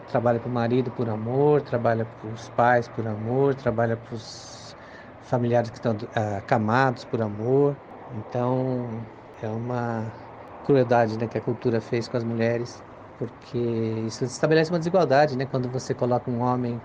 trabalha 0.07 0.39
para 0.39 0.49
o 0.49 0.51
marido 0.51 0.91
por 0.91 1.09
amor, 1.09 1.61
trabalha 1.61 2.05
para 2.05 2.27
os 2.29 2.49
pais 2.49 2.87
por 2.87 3.07
amor, 3.07 3.55
trabalha 3.55 3.95
para 3.97 4.13
os 4.15 4.75
familiares 5.21 5.69
que 5.69 5.77
estão 5.77 5.95
acamados 6.37 7.05
por 7.05 7.21
amor. 7.21 7.77
Então 8.09 9.05
é 9.41 9.49
uma 9.49 10.11
crueldade 10.63 11.17
né, 11.17 11.27
que 11.27 11.37
a 11.37 11.41
cultura 11.41 11.79
fez 11.81 12.07
com 12.07 12.17
as 12.17 12.23
mulheres, 12.23 12.83
porque 13.17 13.57
isso 13.57 14.23
estabelece 14.25 14.71
uma 14.71 14.79
desigualdade, 14.79 15.37
né? 15.37 15.45
Quando 15.45 15.69
você 15.69 15.93
coloca 15.95 16.29
um 16.29 16.41
homem 16.41 16.81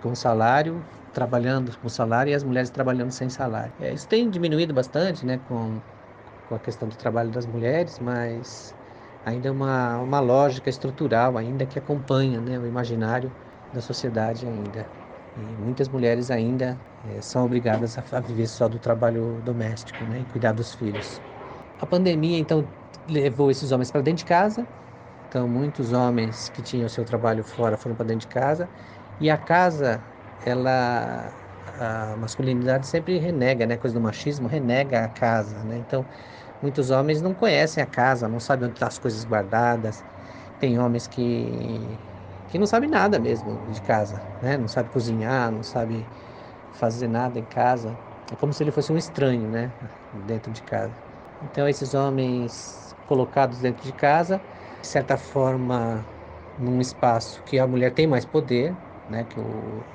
com 0.00 0.14
salário, 0.14 0.82
trabalhando 1.12 1.76
com 1.78 1.88
salário, 1.88 2.30
e 2.30 2.34
as 2.34 2.42
mulheres 2.44 2.70
trabalhando 2.70 3.10
sem 3.12 3.28
salário. 3.28 3.74
É, 3.78 3.92
isso 3.92 4.08
tem 4.08 4.28
diminuído 4.30 4.72
bastante, 4.74 5.26
né, 5.26 5.38
com, 5.38 5.80
com 6.48 6.54
a 6.54 6.60
questão 6.60 6.88
do 6.88 6.96
trabalho 6.96 7.30
das 7.30 7.46
mulheres, 7.46 7.98
mas 7.98 8.74
ainda 9.24 9.48
é 9.48 9.50
uma, 9.50 10.00
uma 10.00 10.20
lógica 10.20 10.70
estrutural 10.70 11.36
ainda 11.38 11.66
que 11.66 11.78
acompanha 11.78 12.40
né, 12.40 12.58
o 12.58 12.66
imaginário 12.66 13.36
da 13.72 13.80
sociedade 13.80 14.46
ainda. 14.46 14.92
E 15.36 15.56
muitas 15.56 15.88
mulheres 15.88 16.30
ainda 16.30 16.84
é, 17.02 17.20
são 17.20 17.44
obrigadas 17.44 17.96
a, 17.98 18.04
a, 18.12 18.20
viver 18.20 18.46
só 18.48 18.68
do 18.68 18.78
trabalho 18.78 19.40
doméstico 19.42 20.04
né, 20.06 20.20
e 20.20 20.26
cuidar 20.26 20.52
dos 20.52 20.74
filhos. 20.74 21.22
A 21.78 21.86
pandemia, 21.86 22.38
então, 22.38 22.74
levou 23.08 23.50
esses 23.50 23.70
homens 23.72 23.90
para 23.90 24.02
dentro 24.02 24.18
de 24.18 24.24
casa. 24.24 24.68
Então, 25.28 25.48
muitos 25.48 25.92
homens 25.92 26.48
que 26.48 26.62
tinham 26.62 26.88
seu 26.88 27.04
trabalho 27.04 27.44
fora 27.44 27.76
foram 27.78 27.96
para 27.96 28.06
dentro 28.06 28.22
de 28.28 28.28
casa. 28.28 28.70
E 29.18 29.30
a 29.30 29.38
casa, 29.38 30.04
ela, 30.40 31.36
a 31.66 32.16
masculinidade 32.16 32.86
sempre 32.86 33.18
renega, 33.18 33.66
né, 33.66 33.76
coisa 33.76 33.94
do 33.94 34.00
machismo, 34.00 34.48
renega 34.48 35.04
a 35.04 35.08
casa, 35.08 35.64
né? 35.64 35.78
Então, 35.78 36.08
Muitos 36.60 36.90
homens 36.90 37.22
não 37.22 37.34
conhecem 37.34 37.82
a 37.82 37.86
casa, 37.86 38.28
não 38.28 38.38
sabem 38.40 38.66
onde 38.68 38.74
estão 38.76 38.86
tá 38.88 38.92
as 38.92 38.98
coisas 38.98 39.24
guardadas. 39.24 40.04
Tem 40.58 40.78
homens 40.78 41.06
que, 41.06 42.00
que 42.46 42.58
não 42.58 42.66
sabem 42.66 42.88
nada 42.90 43.18
mesmo 43.18 43.58
de 43.70 43.80
casa, 43.82 44.26
né? 44.40 44.58
Não 44.58 44.68
sabe 44.68 44.90
cozinhar, 44.90 45.50
não 45.52 45.62
sabe 45.62 46.10
fazer 46.70 47.08
nada 47.08 47.38
em 47.38 47.46
casa. 47.46 48.00
É 48.30 48.36
como 48.36 48.52
se 48.52 48.62
ele 48.62 48.72
fosse 48.72 48.92
um 48.92 48.96
estranho, 48.98 49.48
né? 49.48 49.74
Dentro 50.12 50.52
de 50.52 50.62
casa. 50.62 51.00
Então 51.40 51.68
esses 51.68 51.94
homens 51.94 52.94
colocados 53.06 53.60
dentro 53.60 53.82
de 53.84 53.92
casa, 53.92 54.44
de 54.80 54.86
certa 54.88 55.16
forma, 55.18 56.10
num 56.56 56.80
espaço 56.80 57.42
que 57.44 57.58
a 57.58 57.66
mulher 57.66 57.92
tem 57.94 58.06
mais 58.06 58.24
poder, 58.26 58.78
né? 59.08 59.24
Que 59.24 59.38
o 59.40 59.86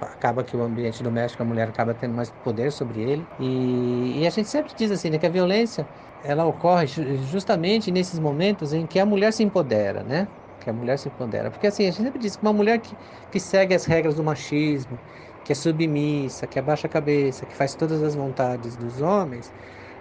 acaba 0.00 0.44
que 0.44 0.56
o 0.56 0.62
ambiente 0.62 1.02
doméstico, 1.02 1.42
a 1.42 1.46
mulher 1.46 1.68
acaba 1.68 1.94
tendo 1.94 2.14
mais 2.14 2.30
poder 2.30 2.70
sobre 2.72 3.00
ele. 3.00 3.30
E, 3.38 4.20
e 4.22 4.26
a 4.26 4.30
gente 4.30 4.48
sempre 4.48 4.74
diz 4.74 4.90
assim, 4.90 5.10
né, 5.10 5.18
que 5.18 5.26
a 5.26 5.30
violência 5.30 5.88
ela 6.22 6.44
ocorre 6.46 6.86
justamente 6.86 7.90
nesses 7.90 8.18
momentos 8.18 8.72
em 8.72 8.86
que 8.86 8.98
a 8.98 9.06
mulher 9.06 9.32
se 9.32 9.42
empodera, 9.42 10.04
né? 10.04 10.28
Que 10.58 10.68
a 10.70 10.72
mulher 10.72 10.98
se 10.98 11.08
empodera. 11.08 11.50
Porque 11.50 11.66
assim, 11.66 11.84
a 11.86 11.90
gente 11.90 12.02
sempre 12.04 12.20
diz 12.20 12.36
que 12.36 12.42
uma 12.42 12.52
mulher 12.52 12.78
que, 12.80 12.96
que 13.30 13.40
segue 13.40 13.74
as 13.74 13.84
regras 13.86 14.14
do 14.16 14.22
machismo, 14.24 15.00
que 15.42 15.52
é 15.52 15.54
submissa, 15.54 16.46
que 16.46 16.58
abaixa 16.58 16.86
a 16.86 16.90
cabeça, 16.90 17.46
que 17.46 17.56
faz 17.56 17.74
todas 17.74 18.02
as 18.02 18.14
vontades 18.14 18.76
dos 18.76 19.00
homens, 19.00 19.52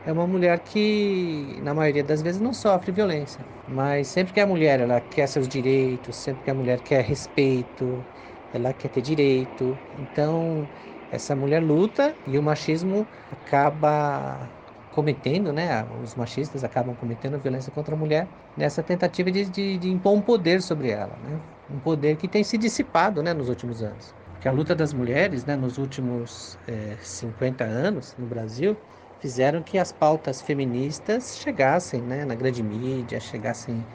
é 0.03 0.11
uma 0.11 0.27
mulher 0.27 0.59
que, 0.63 1.59
na 1.61 1.73
maioria 1.73 2.03
das 2.03 2.21
vezes, 2.21 2.41
não 2.41 2.53
sofre 2.53 2.91
violência. 2.91 3.47
Mas 3.65 4.07
sempre 4.09 4.33
que 4.33 4.39
a 4.39 4.47
mulher 4.47 4.79
ela 4.79 5.01
quer 5.01 5.27
seus 5.27 5.47
direitos, 5.47 6.17
sempre 6.17 6.43
que 6.43 6.49
a 6.49 6.53
mulher 6.55 6.81
quer 6.81 7.03
respeito, 7.03 8.07
ela 8.51 8.73
quer 8.73 8.89
ter 8.89 9.01
direito. 9.01 9.79
Então, 9.93 10.69
essa 11.11 11.35
mulher 11.35 11.61
luta 11.63 12.17
e 12.25 12.37
o 12.37 12.43
machismo 12.43 13.07
acaba 13.31 14.51
cometendo, 14.89 15.53
né? 15.53 15.85
Os 15.85 16.15
machistas 16.15 16.63
acabam 16.63 16.95
cometendo 16.95 17.39
violência 17.39 17.71
contra 17.71 17.95
a 17.95 17.97
mulher 17.97 18.29
nessa 18.55 18.83
tentativa 18.83 19.31
de, 19.31 19.49
de, 19.49 19.77
de 19.77 19.89
impor 19.89 20.13
um 20.13 20.21
poder 20.21 20.61
sobre 20.61 20.89
ela, 20.89 21.17
né? 21.17 21.41
Um 21.69 21.79
poder 21.79 22.15
que 22.17 22.27
tem 22.27 22.43
se 22.43 22.57
dissipado, 22.57 23.21
né, 23.21 23.33
nos 23.33 23.49
últimos 23.49 23.81
anos. 23.83 24.15
Porque 24.33 24.47
a 24.47 24.51
luta 24.51 24.73
das 24.75 24.93
mulheres, 24.93 25.45
né, 25.45 25.55
nos 25.55 25.77
últimos 25.77 26.57
é, 26.65 26.97
50 27.01 27.63
anos 27.63 28.15
no 28.17 28.25
Brasil, 28.25 28.77
fizeram 29.19 29.61
que 29.61 29.77
as 29.77 29.91
pautas 29.91 30.41
feministas 30.41 31.37
chegassem, 31.37 32.01
né, 32.01 32.25
na 32.25 32.35
grande 32.35 32.63
mídia, 32.63 33.19
chegassem 33.19 33.87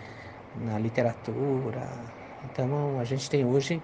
na 0.54 0.78
literatura. 0.78 2.12
Então, 2.42 2.98
a 2.98 3.04
gente 3.04 3.28
tem 3.30 3.44
hoje 3.44 3.82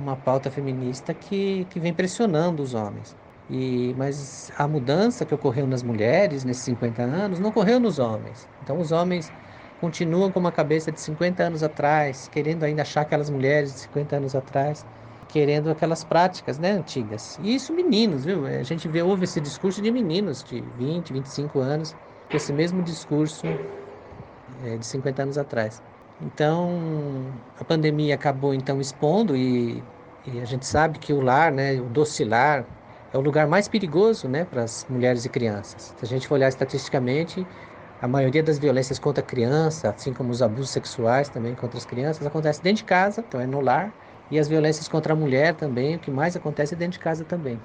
uma 0.00 0.16
pauta 0.16 0.50
feminista 0.50 1.14
que, 1.14 1.66
que 1.66 1.80
vem 1.80 1.94
pressionando 1.94 2.62
os 2.62 2.74
homens. 2.74 3.16
E, 3.48 3.94
mas 3.96 4.50
a 4.56 4.68
mudança 4.68 5.26
que 5.26 5.34
ocorreu 5.34 5.66
nas 5.66 5.82
mulheres 5.82 6.44
nesses 6.44 6.62
50 6.64 7.02
anos 7.02 7.40
não 7.40 7.50
ocorreu 7.50 7.80
nos 7.80 7.98
homens. 7.98 8.48
Então 8.62 8.78
os 8.78 8.92
homens 8.92 9.32
continuam 9.76 10.30
com 10.30 10.38
uma 10.38 10.52
cabeça 10.52 10.92
de 10.92 11.00
50 11.00 11.42
anos 11.44 11.62
atrás, 11.62 12.28
querendo 12.28 12.64
ainda 12.64 12.82
achar 12.82 13.02
aquelas 13.02 13.30
mulheres 13.30 13.72
de 13.74 13.80
50 13.80 14.16
anos 14.16 14.34
atrás, 14.34 14.86
querendo 15.26 15.70
aquelas 15.70 16.04
práticas 16.04 16.58
né, 16.58 16.70
antigas. 16.72 17.36
E 17.38 17.54
isso 17.54 17.74
meninos, 17.74 18.24
viu? 18.24 18.46
A 18.46 18.62
gente 18.62 18.88
vê, 18.88 19.02
ouve 19.02 19.24
esse 19.24 19.40
discurso 19.40 19.80
de 19.82 19.90
meninos 19.90 20.42
de 20.44 20.60
20, 20.60 21.12
25 21.12 21.58
anos, 21.60 21.96
com 22.28 22.36
esse 22.36 22.52
mesmo 22.52 22.82
discurso 22.82 23.60
é, 24.58 24.78
de 24.78 24.86
50 24.86 25.22
anos 25.22 25.38
atrás. 25.38 25.82
Então, 26.22 27.32
a 27.58 27.64
pandemia 27.64 28.14
acabou 28.14 28.52
então 28.52 28.80
expondo 28.80 29.34
e, 29.34 29.82
e, 30.26 30.40
a 30.40 30.44
gente 30.44 30.66
sabe 30.66 30.98
que 30.98 31.12
o 31.12 31.20
lar, 31.20 31.50
né, 31.50 31.80
o 31.80 31.84
docilar, 31.84 32.64
é 33.12 33.16
o 33.16 33.20
lugar 33.20 33.46
mais 33.46 33.68
perigoso, 33.68 34.28
né, 34.28 34.44
para 34.44 34.62
as 34.62 34.86
mulheres 34.88 35.24
e 35.24 35.28
crianças. 35.28 35.94
Se 35.96 36.04
a 36.04 36.08
gente 36.08 36.28
for 36.28 36.34
olhar 36.34 36.48
estatisticamente, 36.48 37.46
a 38.02 38.08
maioria 38.08 38.42
das 38.42 38.58
violências 38.58 38.98
contra 38.98 39.22
a 39.22 39.26
criança, 39.26 39.90
assim 39.90 40.12
como 40.12 40.30
os 40.30 40.42
abusos 40.42 40.70
sexuais 40.70 41.28
também 41.28 41.54
contra 41.54 41.78
as 41.78 41.84
crianças, 41.84 42.26
acontece 42.26 42.62
dentro 42.62 42.78
de 42.78 42.84
casa, 42.84 43.24
então 43.26 43.40
é 43.40 43.46
no 43.46 43.60
lar. 43.60 43.92
E 44.30 44.38
as 44.38 44.46
violências 44.48 44.88
contra 44.88 45.12
a 45.12 45.16
mulher 45.16 45.54
também, 45.54 45.96
o 45.96 45.98
que 45.98 46.10
mais 46.10 46.36
acontece 46.36 46.74
é 46.74 46.76
dentro 46.76 46.92
de 46.92 46.98
casa 47.00 47.24
também. 47.24 47.60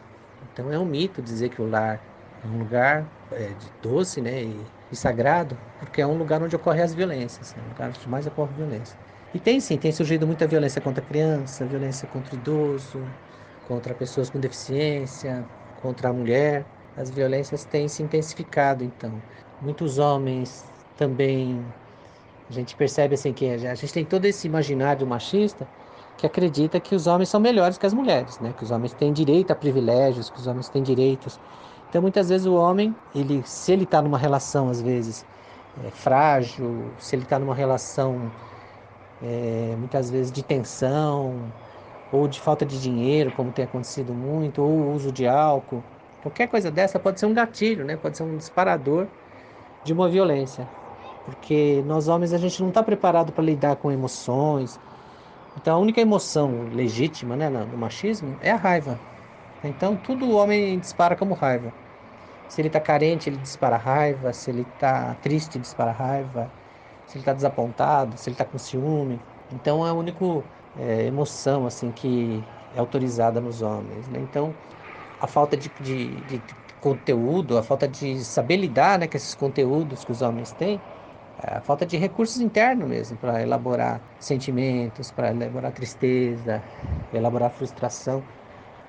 Então 0.52 0.72
é 0.72 0.80
um 0.80 0.86
mito 0.86 1.22
dizer 1.22 1.50
que 1.50 1.62
o 1.62 1.70
lar 1.70 2.02
é 2.44 2.48
um 2.48 2.60
lugar 2.60 3.06
é, 3.32 3.50
de 3.50 3.72
doce, 3.82 4.20
né, 4.20 4.44
e 4.44 4.60
e 4.92 4.96
sagrado, 4.96 5.62
porque 5.78 6.02
é 6.02 6.08
um 6.08 6.18
lugar 6.18 6.42
onde 6.44 6.56
ocorrem 6.56 6.84
as 6.84 6.94
violências, 6.94 7.56
é 7.58 7.62
um 7.62 7.68
lugar 7.68 7.90
onde 7.90 8.08
mais 8.10 8.26
ocorre 8.28 8.54
violência. 8.54 8.98
E 9.34 9.40
tem 9.40 9.60
sim, 9.60 9.78
tem 9.78 9.92
surgido 9.92 10.26
muita 10.28 10.48
violência 10.48 10.82
contra 10.82 11.04
criança, 11.04 11.66
violência 11.68 12.08
contra 12.08 12.36
idoso, 12.36 13.18
contra 13.62 13.96
pessoas 13.96 14.30
com 14.30 14.40
deficiência, 14.40 15.50
contra 15.76 16.10
a 16.10 16.14
mulher. 16.14 16.70
As 16.96 17.10
violências 17.10 17.66
têm 17.66 17.88
se 17.90 18.02
intensificado, 18.04 18.84
então. 18.84 19.24
Muitos 19.60 19.98
homens 19.98 20.72
também, 20.96 21.74
a 22.50 22.54
gente 22.54 22.76
percebe 22.76 23.16
assim 23.16 23.34
que 23.34 23.46
a 23.50 23.76
gente 23.76 23.94
tem 23.94 24.06
todo 24.06 24.26
esse 24.26 24.48
imaginário 24.48 25.06
machista, 25.08 25.70
que 26.18 26.26
acredita 26.26 26.80
que 26.80 26.96
os 26.96 27.08
homens 27.08 27.30
são 27.30 27.40
melhores 27.42 27.78
que 27.78 27.86
as 27.86 27.94
mulheres, 27.94 28.40
né? 28.40 28.54
Que 28.54 28.64
os 28.64 28.72
homens 28.72 28.94
têm 28.94 29.12
direito 29.14 29.52
a 29.52 29.56
privilégios, 29.56 30.30
que 30.30 30.40
os 30.40 30.48
homens 30.48 30.70
têm 30.70 30.84
direitos. 30.84 31.40
Então, 31.96 32.02
muitas 32.02 32.28
vezes 32.28 32.46
o 32.46 32.54
homem, 32.54 32.94
ele, 33.16 33.42
se 33.46 33.72
ele 33.72 33.86
está 33.86 34.02
numa 34.02 34.18
relação, 34.18 34.68
às 34.68 34.82
vezes, 34.82 35.26
é, 35.82 35.90
frágil, 35.92 36.92
se 37.00 37.16
ele 37.16 37.24
está 37.24 37.40
numa 37.40 37.56
relação, 37.56 38.30
é, 39.24 39.74
muitas 39.78 40.10
vezes, 40.10 40.30
de 40.30 40.44
tensão, 40.44 41.34
ou 42.12 42.28
de 42.28 42.42
falta 42.42 42.66
de 42.66 42.82
dinheiro, 42.82 43.32
como 43.32 43.50
tem 43.50 43.64
acontecido 43.64 44.14
muito, 44.14 44.62
ou 44.62 44.94
uso 44.94 45.10
de 45.10 45.26
álcool, 45.26 45.82
qualquer 46.22 46.50
coisa 46.50 46.70
dessa 46.70 47.00
pode 47.00 47.18
ser 47.18 47.28
um 47.28 47.34
gatilho, 47.34 47.86
né? 47.86 47.96
Pode 47.96 48.18
ser 48.18 48.24
um 48.24 48.36
disparador 48.36 49.08
de 49.86 49.94
uma 49.94 50.10
violência. 50.10 50.68
Porque 51.24 51.82
nós 51.88 52.10
homens, 52.10 52.34
a 52.34 52.38
gente 52.38 52.62
não 52.62 52.68
está 52.68 52.84
preparado 52.84 53.32
para 53.32 53.42
lidar 53.42 53.78
com 53.78 53.90
emoções, 53.90 54.78
então 55.56 55.78
a 55.78 55.80
única 55.80 56.02
emoção 56.02 56.68
legítima 56.74 57.38
né, 57.38 57.50
no 57.50 57.78
machismo 57.78 58.36
é 58.42 58.52
a 58.52 58.58
raiva. 58.58 59.00
Então 59.64 59.96
tudo 59.96 60.26
o 60.26 60.36
homem 60.36 60.78
dispara 60.78 61.16
como 61.16 61.34
raiva. 61.34 61.85
Se 62.48 62.62
ele 62.62 62.68
está 62.68 62.80
carente, 62.80 63.30
ele 63.30 63.38
dispara 63.38 63.78
raiva. 63.78 64.34
Se 64.34 64.50
ele 64.52 64.62
está 64.62 65.16
triste, 65.16 65.60
dispara 65.60 65.92
raiva. 65.92 66.52
Se 67.06 67.18
ele 67.18 67.22
está 67.22 67.34
desapontado, 67.34 68.18
se 68.18 68.30
ele 68.30 68.36
está 68.36 68.46
com 68.46 68.58
ciúme. 68.58 69.20
Então 69.52 69.86
é 69.86 69.90
a 69.90 69.94
única 69.94 70.24
é, 70.76 71.06
emoção 71.06 71.66
assim 71.66 71.92
que 71.92 72.44
é 72.76 72.80
autorizada 72.80 73.40
nos 73.42 73.62
homens. 73.62 74.08
Né? 74.08 74.20
Então 74.20 74.56
a 75.20 75.28
falta 75.28 75.56
de, 75.58 75.70
de, 75.80 76.22
de, 76.22 76.42
conteúdo, 76.82 77.58
a 77.58 77.64
falta 77.64 77.88
de 77.88 78.24
saber 78.24 78.58
lidar 78.58 79.00
né, 79.00 79.08
com 79.08 79.18
esses 79.18 79.34
conteúdos 79.34 80.06
que 80.06 80.12
os 80.12 80.22
homens 80.22 80.52
têm, 80.52 80.80
a 81.38 81.60
falta 81.62 81.86
de 81.86 81.98
recursos 81.98 82.40
internos 82.40 82.88
mesmo 82.88 83.18
para 83.18 83.42
elaborar 83.42 84.02
sentimentos, 84.20 85.12
para 85.12 85.32
elaborar 85.32 85.72
tristeza, 85.72 86.64
elaborar 87.12 87.50
frustração, 87.52 88.24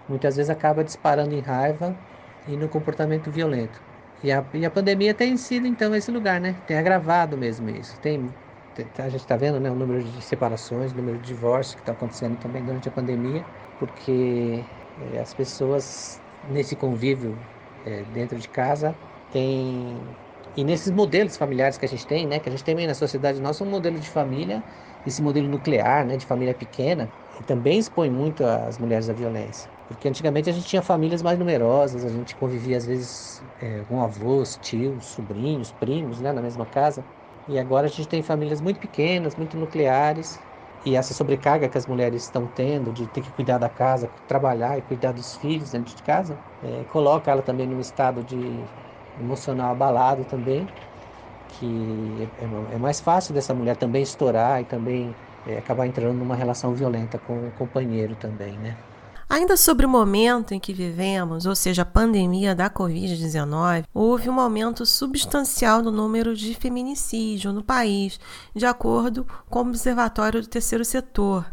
muitas 0.08 0.36
vezes 0.36 0.50
acaba 0.50 0.84
disparando 0.84 1.34
em 1.34 1.40
raiva 1.40 1.96
e 2.46 2.56
no 2.56 2.68
comportamento 2.68 3.30
violento. 3.30 3.84
E 4.22 4.30
a, 4.32 4.48
e 4.54 4.64
a 4.64 4.70
pandemia 4.70 5.14
tem 5.14 5.36
sido 5.36 5.66
então 5.66 5.94
esse 5.94 6.10
lugar, 6.10 6.40
né? 6.40 6.62
Tem 6.66 6.78
agravado 6.78 7.36
mesmo 7.36 7.68
isso. 7.68 8.00
Tem, 8.00 8.34
a 8.98 9.08
gente 9.08 9.20
está 9.20 9.36
vendo 9.36 9.60
né, 9.60 9.70
o 9.70 9.76
número 9.76 10.02
de 10.04 10.20
separações, 10.22 10.92
o 10.92 10.96
número 10.96 11.18
de 11.18 11.26
divórcios 11.26 11.74
que 11.74 11.80
está 11.82 11.92
acontecendo 11.92 12.36
também 12.38 12.64
durante 12.64 12.88
a 12.88 12.92
pandemia, 12.92 13.46
porque 13.76 14.66
é, 14.96 15.18
as 15.18 15.34
pessoas 15.34 16.22
nesse 16.42 16.76
convívio 16.76 17.46
é, 17.82 18.04
dentro 18.04 18.38
de 18.38 18.48
casa 18.48 18.98
têm 19.30 20.16
e 20.54 20.64
nesses 20.64 20.90
modelos 20.90 21.36
familiares 21.36 21.76
que 21.76 21.84
a 21.84 21.88
gente 21.88 22.06
tem, 22.06 22.26
né, 22.26 22.40
que 22.40 22.48
a 22.48 22.52
gente 22.52 22.64
tem 22.64 22.74
na 22.86 22.94
sociedade 22.94 23.40
nossa 23.40 23.62
um 23.62 23.68
modelo 23.70 24.00
de 24.00 24.08
família, 24.08 24.64
esse 25.04 25.20
modelo 25.22 25.48
nuclear, 25.48 26.06
né, 26.06 26.16
de 26.16 26.24
família 26.26 26.54
pequena, 26.54 27.12
também 27.44 27.78
expõe 27.78 28.08
muito 28.10 28.42
as 28.44 28.78
mulheres 28.78 29.08
à 29.10 29.12
violência. 29.12 29.75
Porque 29.86 30.08
antigamente 30.08 30.50
a 30.50 30.52
gente 30.52 30.66
tinha 30.66 30.82
famílias 30.82 31.22
mais 31.22 31.38
numerosas, 31.38 32.04
a 32.04 32.10
gente 32.10 32.34
convivia 32.36 32.76
às 32.76 32.86
vezes 32.86 33.44
é, 33.56 33.84
com 33.84 34.00
avós, 34.02 34.56
tios, 34.58 35.06
sobrinhos, 35.08 35.72
primos, 35.72 36.20
né, 36.20 36.32
na 36.32 36.42
mesma 36.42 36.66
casa. 36.66 37.06
E 37.46 37.58
agora 37.58 37.86
a 37.86 37.90
gente 37.90 38.08
tem 38.08 38.22
famílias 38.22 38.60
muito 38.60 38.80
pequenas, 38.80 39.36
muito 39.36 39.56
nucleares, 39.56 40.44
e 40.84 40.94
essa 40.96 41.14
sobrecarga 41.14 41.68
que 41.68 41.78
as 41.78 41.86
mulheres 41.86 42.22
estão 42.24 42.48
tendo 42.48 42.92
de 42.92 43.06
ter 43.08 43.22
que 43.22 43.30
cuidar 43.32 43.58
da 43.58 43.68
casa, 43.68 44.12
trabalhar 44.26 44.76
e 44.78 44.82
cuidar 44.82 45.12
dos 45.12 45.34
filhos 45.36 45.70
dentro 45.70 45.94
de 45.94 46.02
casa, 46.02 46.42
é, 46.60 46.84
coloca 46.84 47.30
ela 47.30 47.42
também 47.42 47.66
num 47.66 47.80
estado 47.80 48.22
de 48.24 48.70
emocional 49.16 49.70
abalado 49.72 50.24
também, 50.24 50.74
que 51.48 52.32
é, 52.36 52.44
é 52.74 52.78
mais 52.78 53.00
fácil 53.00 53.34
dessa 53.34 53.54
mulher 53.54 53.76
também 53.76 54.02
estourar 54.02 54.60
e 54.62 54.64
também 54.66 55.18
é, 55.44 55.58
acabar 55.58 55.86
entrando 55.86 56.18
numa 56.18 56.36
relação 56.36 56.74
violenta 56.74 57.18
com 57.18 57.48
o 57.48 57.52
companheiro 57.52 58.16
também, 58.16 58.58
né? 58.58 58.80
Ainda 59.28 59.56
sobre 59.56 59.84
o 59.84 59.88
momento 59.88 60.54
em 60.54 60.60
que 60.60 60.72
vivemos, 60.72 61.46
ou 61.46 61.56
seja, 61.56 61.82
a 61.82 61.84
pandemia 61.84 62.54
da 62.54 62.70
Covid-19, 62.70 63.84
houve 63.92 64.30
um 64.30 64.38
aumento 64.38 64.86
substancial 64.86 65.82
no 65.82 65.90
número 65.90 66.36
de 66.36 66.54
feminicídio 66.54 67.52
no 67.52 67.62
país, 67.62 68.20
de 68.54 68.64
acordo 68.64 69.26
com 69.50 69.58
o 69.58 69.62
Observatório 69.62 70.40
do 70.40 70.46
Terceiro 70.46 70.84
Setor, 70.84 71.44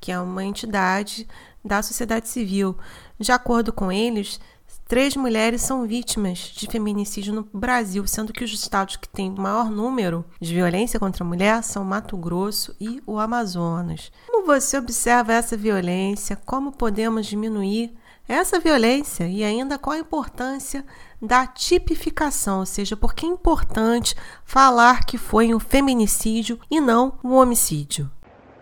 que 0.00 0.12
é 0.12 0.20
uma 0.20 0.44
entidade 0.44 1.26
da 1.64 1.82
sociedade 1.82 2.28
civil. 2.28 2.78
De 3.18 3.32
acordo 3.32 3.72
com 3.72 3.90
eles, 3.90 4.38
Três 4.88 5.16
mulheres 5.16 5.62
são 5.62 5.84
vítimas 5.84 6.38
de 6.38 6.68
feminicídio 6.68 7.34
no 7.34 7.48
Brasil, 7.52 8.06
sendo 8.06 8.32
que 8.32 8.44
os 8.44 8.52
estados 8.52 8.94
que 8.94 9.08
têm 9.08 9.34
maior 9.36 9.68
número 9.68 10.24
de 10.40 10.54
violência 10.54 11.00
contra 11.00 11.24
a 11.24 11.26
mulher 11.26 11.60
são 11.64 11.84
Mato 11.84 12.16
Grosso 12.16 12.72
e 12.80 13.02
o 13.04 13.18
Amazonas. 13.18 14.12
Como 14.28 14.46
você 14.46 14.78
observa 14.78 15.32
essa 15.32 15.56
violência? 15.56 16.36
Como 16.36 16.70
podemos 16.70 17.26
diminuir 17.26 17.96
essa 18.28 18.60
violência 18.60 19.26
e 19.26 19.42
ainda 19.42 19.76
qual 19.76 19.96
a 19.96 19.98
importância 19.98 20.86
da 21.20 21.48
tipificação, 21.48 22.60
ou 22.60 22.66
seja, 22.66 22.96
por 22.96 23.12
que 23.12 23.26
é 23.26 23.28
importante 23.28 24.14
falar 24.44 25.04
que 25.04 25.18
foi 25.18 25.52
um 25.52 25.58
feminicídio 25.58 26.60
e 26.70 26.80
não 26.80 27.18
um 27.24 27.32
homicídio? 27.32 28.08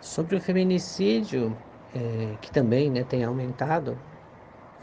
Sobre 0.00 0.36
o 0.36 0.40
feminicídio, 0.40 1.54
é, 1.94 2.34
que 2.40 2.50
também 2.50 2.90
né, 2.90 3.04
tem 3.04 3.24
aumentado, 3.24 3.98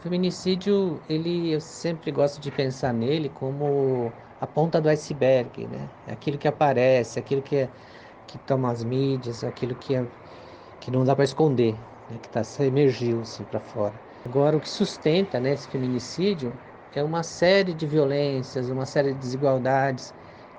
feminicídio, 0.02 1.02
ele 1.08 1.50
eu 1.50 1.60
sempre 1.60 2.10
gosto 2.12 2.40
de 2.40 2.50
pensar 2.52 2.92
nele 2.92 3.30
como 3.30 4.14
a 4.40 4.46
ponta 4.46 4.80
do 4.80 4.88
iceberg, 4.88 5.66
né? 5.68 5.90
Aquilo 6.06 6.38
que 6.38 6.48
aparece, 6.48 7.18
aquilo 7.18 7.42
que 7.42 7.56
é, 7.56 7.72
que 8.26 8.38
toma 8.38 8.70
as 8.72 8.84
mídias, 8.84 9.44
aquilo 9.44 9.76
que 9.76 9.94
é, 9.94 10.06
que 10.80 10.90
não 10.90 11.04
dá 11.04 11.14
para 11.14 11.24
esconder, 11.24 11.78
né? 12.08 12.18
que 12.18 12.28
tá 12.28 12.42
emergiu 12.60 13.20
assim 13.22 13.44
para 13.44 13.60
fora. 13.60 14.00
Agora 14.24 14.56
o 14.56 14.60
que 14.60 14.68
sustenta, 14.70 15.40
né, 15.40 15.52
esse 15.52 15.68
feminicídio 15.68 16.58
é 16.92 17.02
uma 17.02 17.22
série 17.22 17.74
de 17.74 17.86
violências, 17.86 18.68
uma 18.70 18.86
série 18.86 19.12
de 19.12 19.18
desigualdades. 19.20 20.14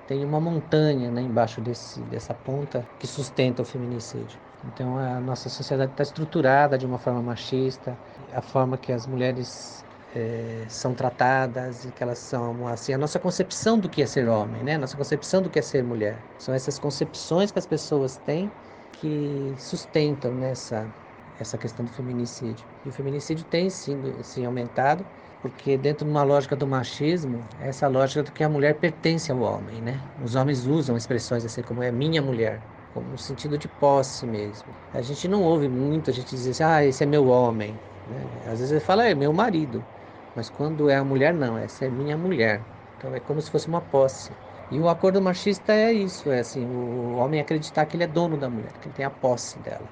Tem 0.06 0.24
uma 0.24 0.40
montanha 0.40 1.10
né, 1.10 1.22
embaixo 1.22 1.60
desse, 1.60 2.02
dessa 2.04 2.34
ponta 2.34 2.88
que 2.98 3.06
sustenta 3.06 3.62
o 3.62 3.64
feminicídio. 3.64 4.40
Então 4.66 4.96
a 4.98 5.20
nossa 5.20 5.48
sociedade 5.48 5.92
está 5.92 6.02
estruturada 6.02 6.78
de 6.78 6.86
uma 6.86 6.98
forma 6.98 7.22
machista, 7.22 7.98
a 8.32 8.40
forma 8.42 8.78
que 8.78 8.92
as 8.92 9.06
mulheres 9.06 9.84
é, 10.14 10.66
são 10.68 10.94
tratadas 10.94 11.84
e 11.84 11.92
que 11.92 12.02
elas 12.02 12.18
são 12.18 12.66
assim 12.66 12.92
a 12.92 12.98
nossa 12.98 13.18
concepção 13.18 13.78
do 13.78 13.88
que 13.88 14.02
é 14.02 14.06
ser 14.06 14.28
homem, 14.28 14.62
né? 14.62 14.78
Nossa 14.78 14.96
concepção 14.96 15.42
do 15.42 15.50
que 15.50 15.58
é 15.58 15.62
ser 15.62 15.82
mulher. 15.84 16.24
São 16.38 16.54
essas 16.54 16.78
concepções 16.78 17.50
que 17.50 17.58
as 17.58 17.66
pessoas 17.66 18.16
têm 18.16 18.50
que 18.92 19.54
sustentam 19.58 20.34
nessa 20.34 20.92
essa 21.38 21.58
questão 21.58 21.84
do 21.84 21.90
feminicídio. 21.92 22.66
E 22.84 22.88
o 22.88 22.92
feminicídio 22.92 23.44
tem 23.44 23.68
sido 23.68 24.22
sim 24.22 24.44
aumentado 24.44 25.04
porque 25.40 25.76
dentro 25.76 26.06
de 26.06 26.10
uma 26.10 26.22
lógica 26.22 26.56
do 26.56 26.66
machismo, 26.66 27.46
essa 27.58 27.86
lógica 27.88 28.22
do 28.22 28.32
que 28.32 28.42
a 28.42 28.48
mulher 28.48 28.78
pertence 28.78 29.30
ao 29.30 29.40
homem, 29.40 29.82
né? 29.82 30.00
Os 30.22 30.34
homens 30.36 30.64
usam 30.66 30.96
expressões 30.96 31.44
assim 31.44 31.62
como 31.62 31.82
é 31.82 31.92
minha 31.92 32.22
mulher, 32.22 32.62
como 32.94 33.10
no 33.10 33.18
sentido 33.18 33.58
de 33.58 33.68
posse 33.68 34.24
mesmo. 34.24 34.68
A 34.94 35.02
gente 35.02 35.28
não 35.28 35.42
ouve 35.42 35.68
muito 35.68 36.10
a 36.10 36.12
gente 36.12 36.30
dizer 36.30 36.52
assim, 36.52 36.62
ah, 36.62 36.84
esse 36.84 37.02
é 37.02 37.06
meu 37.06 37.26
homem. 37.26 37.72
Né? 38.08 38.24
Às 38.46 38.60
vezes 38.60 38.70
ele 38.70 38.80
fala, 38.80 39.04
é 39.06 39.14
meu 39.14 39.32
marido. 39.32 39.84
Mas 40.36 40.48
quando 40.48 40.88
é 40.88 40.96
a 40.96 41.04
mulher, 41.04 41.34
não, 41.34 41.58
essa 41.58 41.84
é 41.84 41.88
minha 41.88 42.16
mulher. 42.16 42.62
Então 42.96 43.14
é 43.14 43.20
como 43.20 43.40
se 43.42 43.50
fosse 43.50 43.68
uma 43.68 43.80
posse. 43.80 44.30
E 44.70 44.78
o 44.80 44.88
acordo 44.88 45.20
machista 45.20 45.72
é 45.72 45.92
isso, 45.92 46.30
é 46.30 46.38
assim, 46.40 46.64
o 46.64 47.16
homem 47.16 47.40
acreditar 47.40 47.84
que 47.84 47.96
ele 47.96 48.04
é 48.04 48.06
dono 48.06 48.36
da 48.36 48.48
mulher, 48.48 48.72
que 48.80 48.88
ele 48.88 48.94
tem 48.94 49.04
a 49.04 49.10
posse 49.10 49.58
dela. 49.58 49.86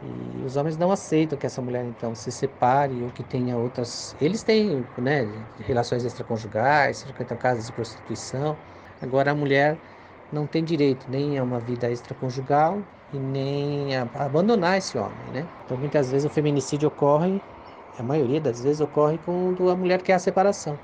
E 0.00 0.44
os 0.44 0.56
homens 0.56 0.76
não 0.76 0.92
aceitam 0.92 1.36
que 1.36 1.46
essa 1.46 1.60
mulher 1.60 1.84
então 1.84 2.14
se 2.14 2.30
separe 2.30 3.02
ou 3.02 3.10
que 3.10 3.24
tenha 3.24 3.56
outras. 3.56 4.14
Eles 4.20 4.42
têm, 4.44 4.86
né, 4.96 5.26
relações 5.66 6.04
extraconjugais, 6.04 7.02
frequentam 7.02 7.36
casas 7.36 7.66
de 7.66 7.72
prostituição. 7.72 8.56
Agora 9.02 9.32
a 9.32 9.34
mulher 9.34 9.76
não 10.30 10.46
tem 10.46 10.64
direito 10.64 11.10
nem 11.10 11.38
a 11.38 11.44
uma 11.44 11.60
vida 11.60 11.90
extraconjugal 11.90 12.86
e 13.10 13.18
nem 13.18 13.96
a 13.96 14.02
abandonar 14.14 14.78
esse 14.78 14.98
homem, 14.98 15.30
né? 15.30 15.50
Então 15.64 15.76
muitas 15.78 16.10
vezes 16.10 16.24
o 16.26 16.30
feminicídio 16.30 16.88
ocorre, 16.88 17.44
a 17.96 18.02
maioria 18.02 18.40
das 18.40 18.62
vezes 18.62 18.80
ocorre 18.80 19.18
quando 19.18 19.68
a 19.70 19.76
mulher 19.76 20.02
quer 20.02 20.14
a 20.14 20.18
separação. 20.18 20.80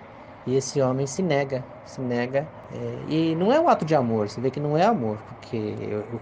E 0.47 0.55
esse 0.55 0.81
homem 0.81 1.07
se 1.07 1.23
nega, 1.23 1.71
se 1.85 2.01
nega. 2.01 2.55
É, 2.69 3.05
e 3.07 3.35
não 3.37 3.53
é 3.53 3.61
um 3.61 3.69
ato 3.69 3.85
de 3.85 3.95
amor, 3.95 4.29
você 4.29 4.41
vê 4.41 4.51
que 4.51 4.61
não 4.61 4.77
é 4.77 4.85
amor, 4.85 5.25
porque 5.25 5.57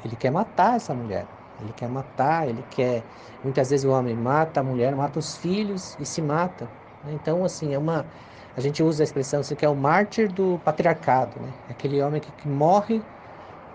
ele 0.05 0.17
quer 0.17 0.31
matar 0.31 0.77
essa 0.77 0.95
mulher. 0.95 1.33
Ele 1.59 1.73
quer 1.73 1.89
matar, 1.89 2.49
ele 2.49 2.63
quer. 2.65 3.09
Muitas 3.43 3.71
vezes 3.71 3.85
o 3.85 3.91
homem 3.91 4.17
mata 4.17 4.61
a 4.61 4.65
mulher, 4.65 4.95
mata 4.97 5.19
os 5.19 5.37
filhos 5.37 5.97
e 5.99 6.07
se 6.07 6.21
mata. 6.23 6.73
Né? 7.03 7.13
Então, 7.13 7.45
assim, 7.45 7.73
é 7.75 7.79
uma 7.79 8.11
a 8.55 8.61
gente 8.61 8.83
usa 8.83 9.03
a 9.03 9.05
expressão 9.05 9.41
assim, 9.41 9.57
que 9.57 9.65
é 9.65 9.69
o 9.69 9.77
mártir 9.77 10.33
do 10.33 10.59
patriarcado, 10.61 11.41
né? 11.41 11.59
Aquele 11.67 12.03
homem 12.03 12.21
que, 12.21 12.33
que 12.33 12.49
morre 12.49 13.07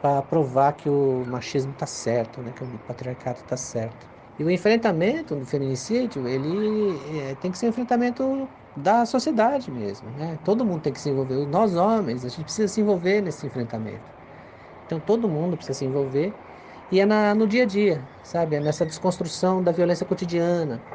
para 0.02 0.22
provar 0.24 0.74
que 0.74 0.90
o 0.90 1.26
machismo 1.26 1.72
está 1.74 1.86
certo, 1.88 2.42
né? 2.42 2.54
Que 2.54 2.64
o 2.64 2.80
patriarcado 2.80 3.40
está 3.40 3.58
certo. 3.58 4.10
E 4.38 4.44
o 4.44 4.52
enfrentamento 4.52 5.36
do 5.36 5.46
feminicídio, 5.46 6.28
ele 6.28 7.18
é, 7.20 7.36
tem 7.36 7.52
que 7.52 7.58
ser 7.58 7.68
um 7.68 7.70
enfrentamento 7.70 8.54
da 8.76 9.06
sociedade 9.06 9.72
mesmo, 9.72 10.12
né? 10.12 10.38
Todo 10.38 10.66
mundo 10.66 10.82
tem 10.84 10.94
que 10.94 11.02
se 11.02 11.10
envolver. 11.10 11.46
Nós 11.48 11.76
homens, 11.76 12.24
a 12.26 12.30
gente 12.30 12.46
precisa 12.46 12.68
se 12.68 12.82
envolver 12.82 13.22
nesse 13.22 13.46
enfrentamento. 13.48 14.12
Então 14.86 15.00
todo 15.00 15.28
mundo 15.30 15.58
precisa 15.58 15.78
se 15.80 15.86
envolver 15.86 16.40
E 16.92 17.00
é 17.00 17.06
na, 17.06 17.36
no 17.36 17.48
dia 17.48 17.64
a 17.64 17.66
dia, 17.66 18.10
sabe? 18.24 18.56
É 18.56 18.62
nessa 18.62 18.86
desconstrução 18.86 19.64
da 19.64 19.72
violência 19.72 20.06
cotidiana. 20.06 20.86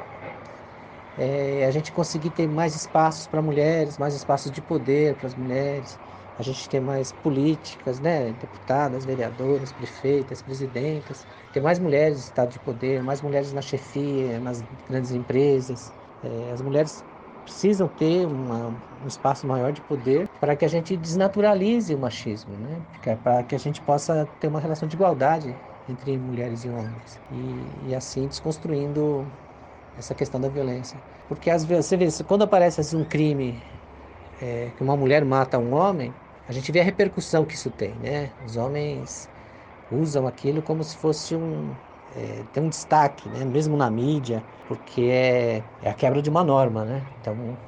É 1.16 1.66
a 1.66 1.70
gente 1.70 1.92
conseguir 1.92 2.31
ter 2.31 2.48
mais 2.48 2.75
espaços 2.75 3.27
para 3.27 3.42
mulheres, 3.42 3.98
mais 3.98 4.14
espaços 4.14 4.51
de 4.51 4.62
poder 4.62 5.16
para 5.16 5.27
as 5.27 5.35
mulheres, 5.35 6.01
a 6.38 6.42
gente 6.42 6.68
ter 6.68 6.81
mais 6.81 7.12
políticas, 7.12 8.01
né? 8.01 8.33
Deputadas, 8.33 9.05
vereadoras, 9.05 9.72
prefeitas, 9.72 10.40
presidentas, 10.42 11.27
ter 11.51 11.61
mais 11.61 11.79
mulheres 11.79 12.18
em 12.18 12.20
estado 12.22 12.51
de 12.53 12.59
poder, 12.61 13.03
mais 13.03 13.20
mulheres 13.20 13.53
na 13.53 13.61
chefia, 13.62 14.40
nas 14.40 14.62
grandes 14.62 15.11
empresas. 15.12 15.92
É, 16.22 16.51
as 16.51 16.62
mulheres 16.62 17.05
precisam 17.44 17.88
ter 17.88 18.27
uma, 18.27 18.68
um 19.01 19.07
espaço 19.07 19.46
maior 19.46 19.72
de 19.72 19.83
poder 19.83 20.29
para 20.38 20.57
que 20.57 20.64
a 20.64 20.68
gente 20.68 20.96
desnaturalize 20.96 21.94
o 21.94 21.98
machismo, 21.98 22.57
né? 22.57 22.85
para 23.22 23.42
que 23.44 23.55
a 23.55 23.59
gente 23.59 23.83
possa 23.83 24.27
ter 24.38 24.48
uma 24.48 24.61
relação 24.61 24.87
de 24.88 24.94
igualdade 24.94 25.61
entre 25.87 26.16
mulheres 26.18 26.64
e 26.64 26.70
homens 26.70 27.20
e, 27.29 27.88
e 27.88 27.94
assim 27.94 28.29
desconstruindo 28.29 29.37
essa 29.96 30.14
questão 30.14 30.40
da 30.40 30.48
violência. 30.48 31.02
Porque 31.26 31.50
às 31.50 31.64
vezes 31.64 31.87
você 31.87 31.96
vê, 31.96 32.07
quando 32.24 32.42
aparece 32.42 32.81
assim, 32.81 32.96
um 32.96 33.05
crime 33.05 33.64
é, 34.40 34.70
que 34.72 34.83
uma 34.83 34.96
mulher 34.96 35.24
mata 35.24 35.59
um 35.59 35.72
homem, 35.74 36.16
a 36.46 36.52
gente 36.52 36.72
vê 36.72 36.81
a 36.81 36.85
repercussão 36.85 37.44
que 37.46 37.55
isso 37.55 37.70
tem, 37.70 37.98
né? 37.98 38.35
Os 38.40 38.57
homens 38.57 39.31
usam 39.90 40.26
aquilo 40.26 40.62
como 40.62 40.85
se 40.85 40.96
fosse 40.96 41.37
um 41.37 41.76
é, 42.09 42.44
tem 42.46 42.62
um 42.62 42.68
destaque, 42.70 43.28
né? 43.31 43.44
Mesmo 43.44 43.76
na 43.76 43.90
mídia, 43.90 44.46
porque 44.66 45.02
é, 45.02 45.66
é 45.81 45.90
a 45.90 45.94
quebra 45.94 46.22
de 46.22 46.31
uma 46.31 46.44
norma, 46.44 46.85
né? 46.85 47.09
Então 47.20 47.59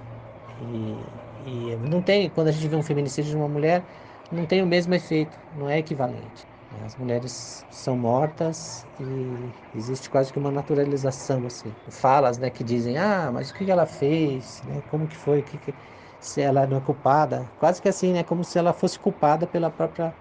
e, 0.58 1.24
e 1.37 1.76
não 1.76 2.02
tem 2.02 2.30
quando 2.30 2.48
a 2.48 2.52
gente 2.52 2.68
vê 2.68 2.76
um 2.76 2.82
feminicídio 2.82 3.30
de 3.30 3.37
uma 3.37 3.48
mulher 3.48 3.87
não 4.30 4.46
tem 4.46 4.62
o 4.62 4.66
mesmo 4.66 4.94
efeito, 4.94 5.40
não 5.50 5.68
é 5.68 5.78
equivalente. 5.78 6.48
As 6.82 6.96
mulheres 6.96 7.66
são 7.70 7.96
mortas 7.96 8.87
e 8.98 9.54
existe 9.72 10.08
quase 10.10 10.32
que 10.32 10.38
uma 10.38 10.50
naturalização 10.50 11.46
assim. 11.46 11.76
Falas, 11.90 12.38
né, 12.38 12.50
que 12.50 12.64
dizem: 12.64 12.96
"Ah, 12.98 13.30
mas 13.32 13.50
o 13.50 13.54
que 13.54 13.70
ela 13.70 13.87
fez? 13.87 14.62
Né? 14.62 14.82
Como 14.82 15.06
que 15.08 15.16
foi? 15.16 15.42
Que, 15.42 15.58
que... 15.58 15.74
se 16.18 16.40
ela 16.40 16.66
não 16.66 16.76
é 16.78 16.80
culpada?" 16.80 17.52
Quase 17.58 17.80
que 17.82 17.88
assim, 17.88 18.12
né, 18.12 18.24
como 18.24 18.44
se 18.44 18.58
ela 18.58 18.72
fosse 18.72 18.98
culpada 18.98 19.46
pela 19.46 19.70
própria 19.70 20.16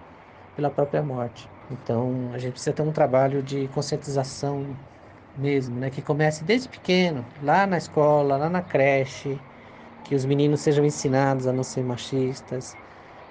pela 0.54 0.70
própria 0.70 1.02
morte. 1.02 1.52
Então, 1.68 2.32
a 2.32 2.38
gente 2.38 2.52
precisa 2.52 2.72
ter 2.74 2.82
um 2.82 2.92
trabalho 2.92 3.42
de 3.42 3.68
conscientização 3.68 4.78
mesmo, 5.34 5.78
né, 5.80 5.90
que 5.90 6.02
comece 6.02 6.44
desde 6.44 6.68
pequeno, 6.68 7.32
lá 7.40 7.66
na 7.66 7.76
escola, 7.78 8.36
lá 8.36 8.48
na 8.50 8.62
creche, 8.62 9.44
que 10.02 10.14
os 10.14 10.24
meninos 10.24 10.60
sejam 10.60 10.84
ensinados 10.84 11.46
a 11.46 11.52
não 11.52 11.64
ser 11.64 11.82
machistas, 11.84 12.78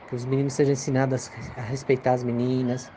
que 0.07 0.15
os 0.15 0.25
meninos 0.25 0.53
sejam 0.53 0.73
ensinados 0.73 1.29
a 1.55 1.61
respeitar 1.61 2.13
as 2.13 2.23
meninas, 2.23 2.93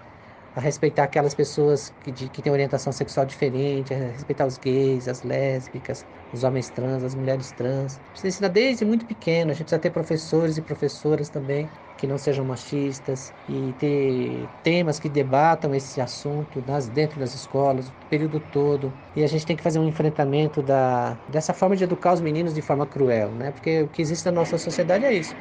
a 0.56 0.60
respeitar 0.60 1.04
aquelas 1.04 1.34
pessoas 1.34 1.90
que, 2.00 2.10
de, 2.10 2.30
que 2.30 2.40
têm 2.42 2.50
orientação 2.50 2.90
sexual 2.90 3.26
diferente, 3.26 3.92
a 3.92 3.96
respeitar 4.10 4.46
os 4.46 4.56
gays, 4.56 5.06
as 5.06 5.22
lésbicas, 5.22 6.06
os 6.32 6.44
homens 6.44 6.70
trans, 6.70 7.04
as 7.04 7.14
mulheres 7.14 7.52
trans. 7.52 7.98
Precisa 8.10 8.28
ensinar 8.28 8.48
desde 8.48 8.82
muito 8.84 9.04
pequeno. 9.06 9.50
A 9.50 9.54
gente 9.54 9.64
precisa 9.66 9.78
ter 9.80 9.90
professores 9.90 10.56
e 10.56 10.62
professoras 10.62 11.28
também 11.28 11.70
que 11.96 12.06
não 12.06 12.16
sejam 12.16 12.42
machistas 12.44 13.34
e 13.46 13.74
ter 13.74 14.50
temas 14.62 14.98
que 14.98 15.10
debatam 15.10 15.74
esse 15.74 16.00
assunto 16.00 16.62
nas, 16.66 16.88
dentro 16.88 17.20
das 17.20 17.34
escolas 17.34 17.90
o 17.90 17.94
período 18.08 18.40
todo. 18.40 18.98
E 19.14 19.22
a 19.22 19.26
gente 19.26 19.44
tem 19.46 19.56
que 19.56 19.62
fazer 19.62 19.78
um 19.78 19.86
enfrentamento 19.86 20.62
da, 20.62 21.20
dessa 21.28 21.52
forma 21.52 21.76
de 21.76 21.84
educar 21.84 22.14
os 22.14 22.20
meninos 22.22 22.54
de 22.54 22.62
forma 22.62 22.86
cruel, 22.86 23.34
né? 23.34 23.52
Porque 23.52 23.82
o 23.82 23.88
que 23.90 24.00
existe 24.00 24.24
na 24.24 24.32
nossa 24.32 24.56
sociedade 24.58 25.04
é 25.04 25.12
isso. 25.12 25.36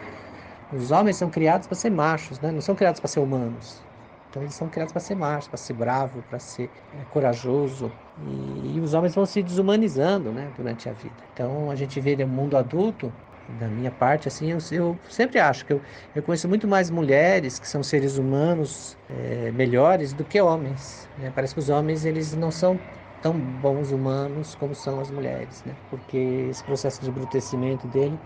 Os 0.70 0.92
homens 0.92 1.18
são 1.18 1.30
criados 1.30 1.68
para 1.68 1.76
ser 1.78 1.90
machos, 1.92 2.40
né? 2.40 2.52
não 2.52 2.62
são 2.62 2.76
criados 2.76 3.00
para 3.00 3.08
ser 3.10 3.20
humanos. 3.20 3.88
Então 4.36 4.44
eles 4.44 4.54
são 4.54 4.68
criados 4.68 4.92
para 4.92 5.00
ser 5.00 5.16
macho, 5.16 5.48
para 5.48 5.56
ser 5.56 5.72
bravo, 5.72 6.22
para 6.30 6.40
ser 6.40 6.70
é, 7.00 7.06
corajoso. 7.10 7.90
E, 8.28 8.76
e, 8.76 8.82
os 8.82 8.94
homens 8.94 9.16
vão 9.16 9.26
se 9.26 9.42
desumanizando 9.42 10.30
né, 10.30 10.52
durante 10.58 10.90
a 10.90 10.92
vida. 10.92 11.16
Então 11.34 11.72
a 11.72 11.76
gente 11.76 12.02
vê 12.02 12.18
no 12.18 12.28
mundo 12.28 12.58
adulto, 12.58 13.14
da 13.62 13.68
minha 13.68 13.92
parte, 13.92 14.28
assim, 14.28 14.52
eu, 14.52 14.58
eu 14.72 14.98
sempre 15.08 15.40
acho 15.40 15.66
que 15.66 15.72
eu, 15.72 15.80
eu, 16.14 16.22
conheço 16.22 16.50
muito 16.50 16.68
mais 16.68 16.90
mulheres 16.90 17.60
que 17.60 17.68
são 17.68 17.82
seres 17.82 18.18
humanos 18.18 18.98
é, 19.10 19.52
melhores 19.52 20.12
do 20.12 20.26
que 20.26 20.42
homens. 20.42 21.08
Né? 21.18 21.32
Parece 21.34 21.54
que 21.54 21.60
os 21.60 21.70
homens 21.70 22.04
eles 22.04 22.36
não 22.36 22.52
são 22.52 22.78
tão 23.22 23.34
bons 23.34 23.92
humanos 23.92 24.54
como 24.56 24.76
são 24.76 25.00
as 25.00 25.10
mulheres, 25.12 25.64
né? 25.64 25.74
porque 25.90 26.18
esse 26.50 26.62
processo 26.62 27.02
de 27.02 27.10
embrutecimento 27.10 27.88
dele 27.88 28.20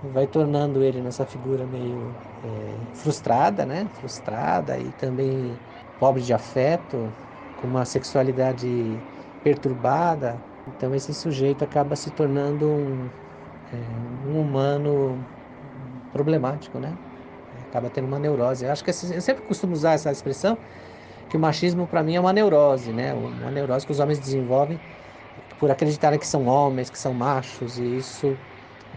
vai 0.00 0.26
tornando 0.26 0.82
ele 0.82 1.02
nessa 1.02 1.26
figura 1.26 1.66
meio 1.66 2.22
é, 2.42 2.90
frustrada, 2.94 3.66
né? 3.66 3.88
Frustrada 3.88 4.78
e 4.78 4.92
também 4.92 5.60
pobre 5.98 6.22
de 6.22 6.32
afeto, 6.32 7.16
com 7.54 7.66
uma 7.66 7.84
sexualidade 7.84 9.04
perturbada. 9.42 10.44
Então 10.66 10.94
esse 10.94 11.14
sujeito 11.14 11.64
acaba 11.64 11.96
se 11.96 12.10
tornando 12.12 12.70
um, 12.70 13.12
é, 13.70 13.76
um 13.98 14.40
humano 14.40 15.30
problemático, 16.12 16.78
né? 16.80 16.98
Acaba 17.52 17.90
tendo 17.90 18.06
uma 18.06 18.18
neurose. 18.18 18.64
Eu 18.64 18.72
acho 18.72 18.84
que 18.84 18.90
eu 18.90 18.94
sempre 18.94 19.44
costumo 19.44 19.72
usar 19.74 19.92
essa 19.94 20.12
expressão 20.12 20.58
que 21.28 21.36
o 21.36 21.40
machismo 21.40 21.88
para 21.88 22.02
mim 22.02 22.16
é 22.16 22.20
uma 22.20 22.32
neurose, 22.32 22.92
né? 22.92 23.14
Uma 23.14 23.50
neurose 23.50 23.86
que 23.86 23.92
os 23.92 24.00
homens 24.00 24.20
desenvolvem 24.20 24.80
por 25.58 25.70
acreditarem 25.70 26.18
que 26.18 26.26
são 26.26 26.46
homens, 26.46 26.90
que 26.90 26.98
são 26.98 27.14
machos 27.14 27.78
e 27.78 27.96
isso 27.96 28.40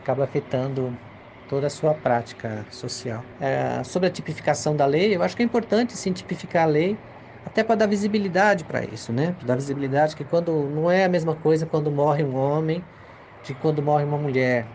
acaba 0.10 0.24
afetando 0.26 1.02
toda 1.48 1.68
a 1.68 1.70
sua 1.70 1.94
prática 1.96 2.68
social. 2.72 3.30
É, 3.40 3.84
sobre 3.84 4.10
a 4.10 4.12
tipificação 4.12 4.76
da 4.76 4.86
lei, 4.86 5.16
eu 5.16 5.22
acho 5.24 5.36
que 5.36 5.42
é 5.44 5.46
importante 5.46 5.98
sim 5.98 6.14
tipificar 6.14 6.64
a 6.64 6.66
lei, 6.66 7.04
até 7.44 7.64
para 7.64 7.76
dar 7.76 7.88
visibilidade 7.88 8.66
para 8.66 8.86
isso, 8.86 9.14
né? 9.14 9.34
Para 9.34 9.46
dar 9.48 9.56
visibilidade 9.56 10.16
que 10.16 10.26
quando 10.26 10.70
não 10.70 10.90
é 10.92 11.06
a 11.06 11.10
mesma 11.10 11.36
coisa 11.36 11.66
quando 11.68 11.92
morre 11.92 12.24
um 12.24 12.36
homem 12.36 12.88
de 13.42 13.56
quando 13.56 13.84
morre 13.84 14.06
uma 14.06 14.18
mulher. 14.20 14.72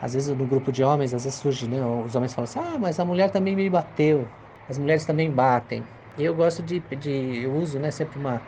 Às 0.00 0.14
vezes 0.14 0.34
no 0.36 0.46
grupo 0.46 0.70
de 0.72 0.82
homens, 0.82 1.12
às 1.14 1.24
vezes 1.24 1.38
surge, 1.40 1.68
né? 1.68 1.84
Os 1.84 2.14
homens 2.14 2.34
falam 2.34 2.44
assim: 2.44 2.58
"Ah, 2.60 2.78
mas 2.78 2.98
a 3.00 3.04
mulher 3.04 3.30
também 3.30 3.56
me 3.56 3.68
bateu. 3.70 4.32
As 4.68 4.78
mulheres 4.78 5.04
também 5.06 5.32
batem". 5.32 5.88
E 6.16 6.22
eu 6.24 6.34
gosto 6.34 6.62
de, 6.62 6.80
de 6.80 7.10
eu 7.42 7.54
uso, 7.54 7.78
né, 7.78 7.90
sempre 7.90 8.18
uma, 8.18 8.44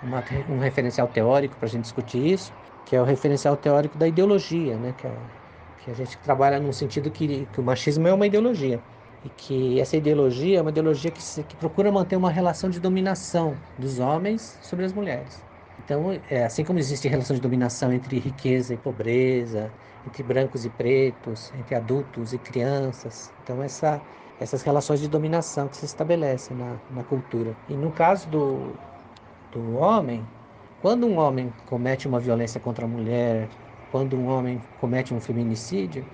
uma 0.00 0.24
um 0.48 0.58
referencial 0.58 1.08
teórico 1.08 1.56
para 1.58 1.66
a 1.68 1.70
gente 1.70 1.82
discutir 1.84 2.18
isso, 2.26 2.54
que 2.84 2.96
é 2.96 3.00
o 3.02 3.04
referencial 3.04 3.56
teórico 3.56 3.98
da 3.98 4.08
ideologia, 4.08 4.78
né, 4.78 4.92
que 4.92 5.06
é 5.06 5.28
a 5.90 5.94
gente 5.94 6.18
trabalha 6.18 6.60
num 6.60 6.72
sentido 6.72 7.10
que, 7.10 7.46
que 7.46 7.60
o 7.60 7.62
machismo 7.64 8.06
é 8.08 8.12
uma 8.12 8.26
ideologia 8.26 8.86
e 9.22 9.30
que 9.30 9.80
essa 9.80 9.96
ideologia 9.96 10.58
é 10.58 10.62
uma 10.62 10.70
ideologia 10.70 11.10
que, 11.10 11.22
se, 11.22 11.44
que 11.44 11.56
procura 11.56 11.90
manter 11.90 12.16
uma 12.16 12.30
relação 12.30 12.70
de 12.70 12.80
dominação 12.80 13.64
dos 13.76 13.98
homens 13.98 14.58
sobre 14.62 14.84
as 14.84 14.92
mulheres. 14.92 15.44
Então, 15.78 16.10
é, 16.28 16.44
assim 16.44 16.64
como 16.64 16.78
existe 16.78 17.08
relação 17.08 17.34
de 17.34 17.40
dominação 17.42 17.92
entre 17.92 18.18
riqueza 18.18 18.74
e 18.74 18.78
pobreza, 18.78 19.74
entre 20.04 20.22
brancos 20.22 20.64
e 20.64 20.70
pretos, 20.70 21.52
entre 21.54 21.74
adultos 21.74 22.32
e 22.32 22.38
crianças, 22.38 23.32
então 23.42 23.62
essa, 23.62 24.04
essas 24.38 24.62
relações 24.62 25.00
de 25.00 25.08
dominação 25.08 25.68
que 25.68 25.76
se 25.76 25.84
estabelecem 25.84 26.56
na, 26.56 26.80
na 26.88 27.04
cultura. 27.04 27.56
E 27.68 27.76
no 27.76 27.92
caso 27.92 28.28
do, 28.28 28.80
do 29.50 29.74
homem, 29.74 30.32
quando 30.78 31.06
um 31.06 31.18
homem 31.18 31.52
comete 31.64 32.06
uma 32.08 32.20
violência 32.20 32.60
contra 32.60 32.84
a 32.84 32.88
mulher, 32.88 33.50
quando 33.90 34.16
um 34.16 34.26
homem 34.26 34.60
comete 34.80 35.14
um 35.14 35.20
feminicídio, 35.20 36.04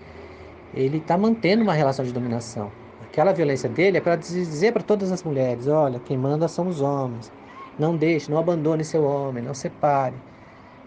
ele 0.72 0.98
está 0.98 1.16
mantendo 1.16 1.62
uma 1.62 1.72
relação 1.72 2.04
de 2.04 2.12
dominação. 2.12 2.70
Aquela 3.02 3.32
violência 3.32 3.68
dele 3.68 3.98
é 3.98 4.00
para 4.00 4.16
dizer 4.16 4.72
para 4.72 4.82
todas 4.82 5.12
as 5.12 5.22
mulheres: 5.22 5.68
olha, 5.68 6.00
quem 6.00 6.18
manda 6.18 6.48
são 6.48 6.66
os 6.66 6.80
homens. 6.80 7.32
Não 7.78 7.96
deixe, 7.96 8.30
não 8.30 8.38
abandone 8.38 8.84
seu 8.84 9.04
homem, 9.04 9.42
não 9.42 9.54
separe. 9.54 10.14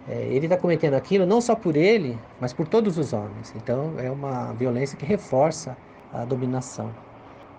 É, 0.07 0.21
ele 0.27 0.45
está 0.45 0.55
cometendo 0.57 0.93
aquilo 0.93 1.25
não 1.25 1.41
só 1.41 1.55
por 1.55 1.75
ele, 1.75 2.17
mas 2.39 2.53
por 2.53 2.67
todos 2.67 2.97
os 2.97 3.13
homens. 3.13 3.53
Então 3.55 3.93
é 3.97 4.09
uma 4.09 4.53
violência 4.53 4.97
que 4.97 5.05
reforça 5.05 5.77
a 6.11 6.23
dominação. 6.25 6.95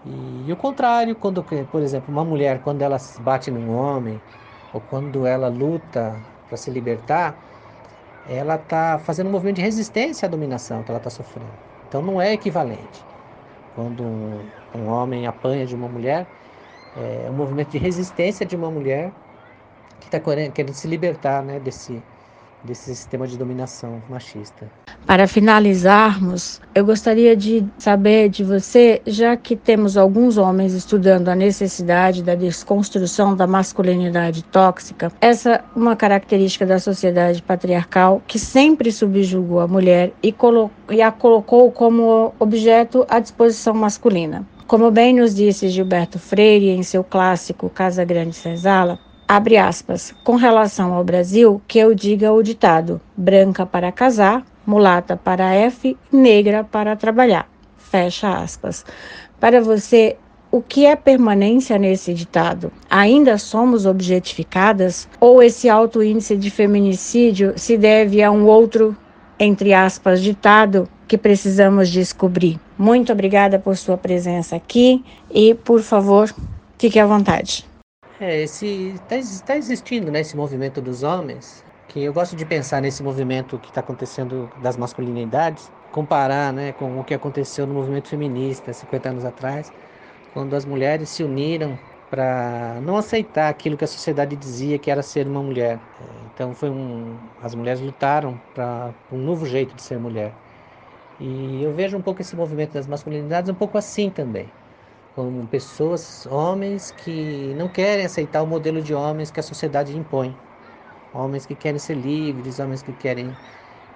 E, 0.04 0.44
e 0.46 0.52
o 0.52 0.56
contrário, 0.56 1.14
quando, 1.14 1.42
por 1.42 1.82
exemplo, 1.82 2.12
uma 2.12 2.24
mulher, 2.24 2.60
quando 2.62 2.82
ela 2.82 2.96
bate 3.20 3.50
num 3.50 3.70
homem, 3.70 4.20
ou 4.72 4.80
quando 4.80 5.26
ela 5.26 5.48
luta 5.48 6.16
para 6.46 6.56
se 6.56 6.70
libertar, 6.70 7.38
ela 8.28 8.56
está 8.56 8.98
fazendo 8.98 9.28
um 9.28 9.32
movimento 9.32 9.56
de 9.56 9.62
resistência 9.62 10.26
à 10.26 10.30
dominação 10.30 10.82
que 10.82 10.90
ela 10.90 10.98
está 10.98 11.10
sofrendo. 11.10 11.50
Então 11.88 12.02
não 12.02 12.20
é 12.20 12.32
equivalente. 12.32 13.06
Quando 13.74 14.04
um, 14.04 14.52
um 14.74 14.86
homem 14.88 15.26
apanha 15.26 15.66
de 15.66 15.74
uma 15.74 15.88
mulher, 15.88 16.26
é 16.94 17.30
um 17.30 17.34
movimento 17.34 17.70
de 17.70 17.78
resistência 17.78 18.44
de 18.44 18.56
uma 18.56 18.70
mulher 18.70 19.12
que 20.00 20.06
está 20.08 20.20
querendo 20.20 20.74
se 20.74 20.86
libertar 20.88 21.42
né, 21.42 21.60
desse, 21.60 22.02
desse 22.64 22.94
sistema 22.94 23.26
de 23.26 23.36
dominação 23.36 24.02
machista. 24.08 24.70
Para 25.06 25.26
finalizarmos, 25.26 26.60
eu 26.74 26.84
gostaria 26.84 27.34
de 27.34 27.64
saber 27.78 28.28
de 28.28 28.44
você, 28.44 29.00
já 29.06 29.36
que 29.36 29.56
temos 29.56 29.96
alguns 29.96 30.36
homens 30.36 30.74
estudando 30.74 31.28
a 31.28 31.34
necessidade 31.34 32.22
da 32.22 32.34
desconstrução 32.34 33.34
da 33.34 33.46
masculinidade 33.46 34.42
tóxica, 34.44 35.10
essa 35.20 35.52
é 35.52 35.64
uma 35.74 35.96
característica 35.96 36.66
da 36.66 36.78
sociedade 36.78 37.42
patriarcal 37.42 38.22
que 38.26 38.38
sempre 38.38 38.92
subjugou 38.92 39.60
a 39.60 39.68
mulher 39.68 40.12
e, 40.22 40.34
e 40.90 41.02
a 41.02 41.10
colocou 41.10 41.72
como 41.72 42.34
objeto 42.38 43.06
à 43.08 43.18
disposição 43.18 43.74
masculina. 43.74 44.46
Como 44.66 44.90
bem 44.90 45.14
nos 45.14 45.34
disse 45.34 45.70
Gilberto 45.70 46.18
Freire 46.18 46.68
em 46.68 46.82
seu 46.82 47.02
clássico 47.02 47.70
Casa 47.70 48.04
Grande 48.04 48.34
Senzala, 48.36 48.98
abre 49.28 49.58
aspas, 49.58 50.14
com 50.24 50.36
relação 50.36 50.94
ao 50.94 51.04
Brasil, 51.04 51.60
que 51.68 51.78
eu 51.78 51.94
diga 51.94 52.32
o 52.32 52.42
ditado: 52.42 52.98
branca 53.14 53.66
para 53.66 53.92
casar, 53.92 54.42
mulata 54.66 55.16
para 55.16 55.54
F, 55.54 55.96
negra 56.10 56.64
para 56.64 56.96
trabalhar. 56.96 57.46
Fecha 57.76 58.38
aspas. 58.38 58.84
Para 59.38 59.60
você, 59.60 60.16
o 60.50 60.62
que 60.62 60.86
é 60.86 60.96
permanência 60.96 61.78
nesse 61.78 62.14
ditado? 62.14 62.72
Ainda 62.90 63.36
somos 63.36 63.84
objetificadas? 63.84 65.06
Ou 65.20 65.42
esse 65.42 65.68
alto 65.68 66.02
índice 66.02 66.36
de 66.36 66.50
feminicídio 66.50 67.52
se 67.56 67.76
deve 67.76 68.22
a 68.22 68.30
um 68.30 68.46
outro, 68.46 68.96
entre 69.38 69.74
aspas, 69.74 70.22
ditado 70.22 70.88
que 71.06 71.16
precisamos 71.16 71.88
descobrir? 71.90 72.58
Muito 72.78 73.12
obrigada 73.12 73.58
por 73.58 73.76
sua 73.76 73.96
presença 73.96 74.56
aqui 74.56 75.04
e, 75.30 75.54
por 75.54 75.82
favor, 75.82 76.34
fique 76.78 76.98
à 76.98 77.06
vontade. 77.06 77.64
É, 78.20 78.42
está 78.42 79.16
tá 79.46 79.56
existindo, 79.56 80.10
né, 80.10 80.20
esse 80.20 80.36
movimento 80.36 80.80
dos 80.82 81.04
homens, 81.04 81.64
que 81.86 82.02
eu 82.02 82.12
gosto 82.12 82.34
de 82.34 82.44
pensar 82.44 82.82
nesse 82.82 83.00
movimento 83.00 83.60
que 83.60 83.68
está 83.68 83.80
acontecendo 83.80 84.50
das 84.56 84.76
masculinidades, 84.76 85.70
comparar, 85.92 86.52
né, 86.52 86.72
com 86.72 86.98
o 86.98 87.04
que 87.04 87.14
aconteceu 87.14 87.64
no 87.64 87.74
movimento 87.74 88.08
feminista 88.08 88.72
50 88.72 89.10
anos 89.10 89.24
atrás, 89.24 89.72
quando 90.32 90.56
as 90.56 90.64
mulheres 90.64 91.10
se 91.10 91.22
uniram 91.22 91.78
para 92.10 92.80
não 92.82 92.96
aceitar 92.96 93.48
aquilo 93.48 93.76
que 93.76 93.84
a 93.84 93.86
sociedade 93.86 94.34
dizia 94.36 94.78
que 94.80 94.90
era 94.90 95.02
ser 95.02 95.26
uma 95.28 95.42
mulher. 95.42 95.78
Então 96.34 96.54
foi 96.54 96.70
um, 96.70 97.16
as 97.40 97.54
mulheres 97.54 97.80
lutaram 97.80 98.40
para 98.54 98.92
um 99.12 99.18
novo 99.18 99.46
jeito 99.46 99.74
de 99.76 99.82
ser 99.82 99.98
mulher. 99.98 100.34
E 101.20 101.62
eu 101.62 101.72
vejo 101.72 101.96
um 101.96 102.02
pouco 102.02 102.20
esse 102.20 102.34
movimento 102.34 102.72
das 102.72 102.86
masculinidades 102.86 103.50
um 103.50 103.54
pouco 103.54 103.78
assim 103.78 104.10
também 104.10 104.48
como 105.18 105.48
pessoas, 105.48 106.26
homens 106.26 106.92
que 106.92 107.52
não 107.54 107.68
querem 107.68 108.04
aceitar 108.04 108.40
o 108.40 108.46
modelo 108.46 108.80
de 108.80 108.94
homens 108.94 109.32
que 109.32 109.40
a 109.40 109.42
sociedade 109.42 109.96
impõe. 109.96 110.40
Homens 111.12 111.44
que 111.44 111.56
querem 111.56 111.78
ser 111.80 111.94
livres, 111.96 112.60
homens 112.60 112.82
que 112.84 112.92
querem 112.94 113.36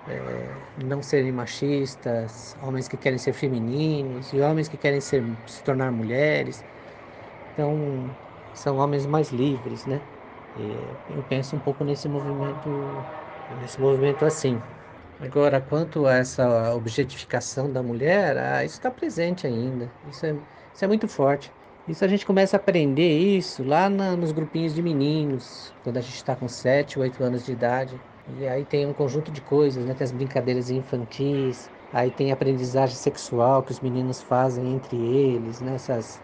é, 0.04 0.64
não 0.84 1.00
serem 1.00 1.30
machistas, 1.32 2.56
homens 2.60 2.88
que 2.88 2.96
querem 2.96 3.18
ser 3.18 3.34
femininos 3.34 4.32
e 4.32 4.40
homens 4.40 4.68
que 4.68 4.76
querem 4.76 5.00
ser, 5.00 5.22
se 5.46 5.62
tornar 5.62 5.92
mulheres. 5.92 6.66
Então, 7.52 8.18
são 8.52 8.78
homens 8.78 9.06
mais 9.06 9.30
livres, 9.30 9.86
né? 9.86 10.04
E 10.56 10.98
eu 11.08 11.22
penso 11.24 11.56
um 11.56 11.60
pouco 11.60 11.84
nesse 11.84 12.08
movimento, 12.08 13.08
nesse 13.48 13.80
movimento 13.80 14.24
assim. 14.24 14.68
Agora, 15.18 15.60
quanto 15.60 16.06
a 16.06 16.14
essa 16.16 16.74
objetificação 16.74 17.72
da 17.72 17.82
mulher, 17.82 18.36
ah, 18.38 18.64
isso 18.64 18.74
está 18.76 18.90
presente 18.90 19.46
ainda. 19.46 19.96
Isso 20.02 20.26
é 20.26 20.42
isso 20.74 20.84
é 20.84 20.88
muito 20.88 21.08
forte. 21.08 21.50
Isso 21.86 22.04
a 22.04 22.08
gente 22.08 22.24
começa 22.24 22.56
a 22.56 22.60
aprender 22.60 23.18
isso 23.18 23.64
lá 23.64 23.88
na, 23.90 24.16
nos 24.16 24.30
grupinhos 24.32 24.74
de 24.74 24.80
meninos, 24.82 25.72
quando 25.82 25.96
a 25.96 26.00
gente 26.00 26.14
está 26.14 26.36
com 26.36 26.48
7, 26.48 26.98
8 26.98 27.22
anos 27.24 27.44
de 27.44 27.52
idade. 27.52 28.00
E 28.38 28.46
aí 28.46 28.64
tem 28.64 28.86
um 28.86 28.92
conjunto 28.92 29.32
de 29.32 29.40
coisas, 29.40 29.84
né? 29.84 29.94
Tem 29.94 30.04
as 30.04 30.12
brincadeiras 30.12 30.70
infantis, 30.70 31.68
aí 31.92 32.10
tem 32.10 32.30
a 32.30 32.34
aprendizagem 32.34 32.94
sexual 32.94 33.62
que 33.64 33.72
os 33.72 33.80
meninos 33.80 34.22
fazem 34.22 34.74
entre 34.74 34.96
eles, 34.96 35.60
né? 35.60 35.74
Essas 35.74 36.20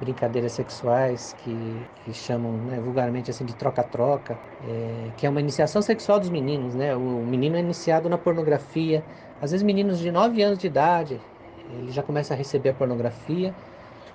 brincadeiras 0.00 0.52
sexuais 0.52 1.32
que, 1.34 1.90
que 2.04 2.12
chamam 2.12 2.52
né, 2.52 2.80
vulgarmente 2.80 3.30
assim 3.30 3.44
de 3.44 3.54
troca-troca, 3.54 4.38
é, 4.60 5.12
que 5.16 5.24
é 5.26 5.30
uma 5.30 5.40
iniciação 5.40 5.80
sexual 5.80 6.18
dos 6.20 6.28
meninos, 6.30 6.74
né? 6.74 6.94
O 6.96 7.24
menino 7.24 7.56
é 7.56 7.60
iniciado 7.60 8.08
na 8.08 8.18
pornografia, 8.18 9.06
às 9.40 9.52
vezes 9.52 9.64
meninos 9.64 9.98
de 9.98 10.10
9 10.10 10.42
anos 10.42 10.58
de 10.58 10.66
idade, 10.66 11.20
ele 11.68 11.90
já 11.90 12.02
começa 12.02 12.34
a 12.34 12.36
receber 12.36 12.70
a 12.70 12.74
pornografia 12.74 13.54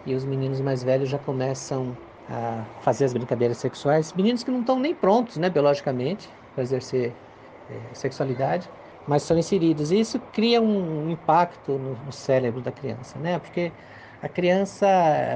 e 0.06 0.16
os 0.16 0.26
meninos 0.26 0.62
mais 0.62 0.84
velhos 0.84 1.10
já 1.10 1.20
começam 1.20 2.00
a 2.28 2.66
fazer 2.80 3.06
as 3.06 3.14
brincadeiras 3.14 3.58
sexuais. 3.58 4.14
Meninos 4.14 4.44
que 4.44 4.52
não 4.52 4.62
estão 4.62 4.80
nem 4.80 4.96
prontos, 4.96 5.38
né, 5.38 5.50
biologicamente, 5.50 6.38
para 6.54 6.64
exercer 6.64 7.22
é, 7.68 7.94
sexualidade, 7.94 8.72
mas 9.06 9.24
são 9.24 9.38
inseridos. 9.38 9.92
E 9.92 10.00
isso 10.00 10.20
cria 10.20 10.62
um 10.62 11.10
impacto 11.10 11.78
no, 11.80 11.96
no 11.98 12.12
cérebro 12.12 12.62
da 12.62 12.72
criança, 12.72 13.20
né? 13.20 13.40
Porque 13.40 13.76
a 14.22 14.30
criança 14.30 14.88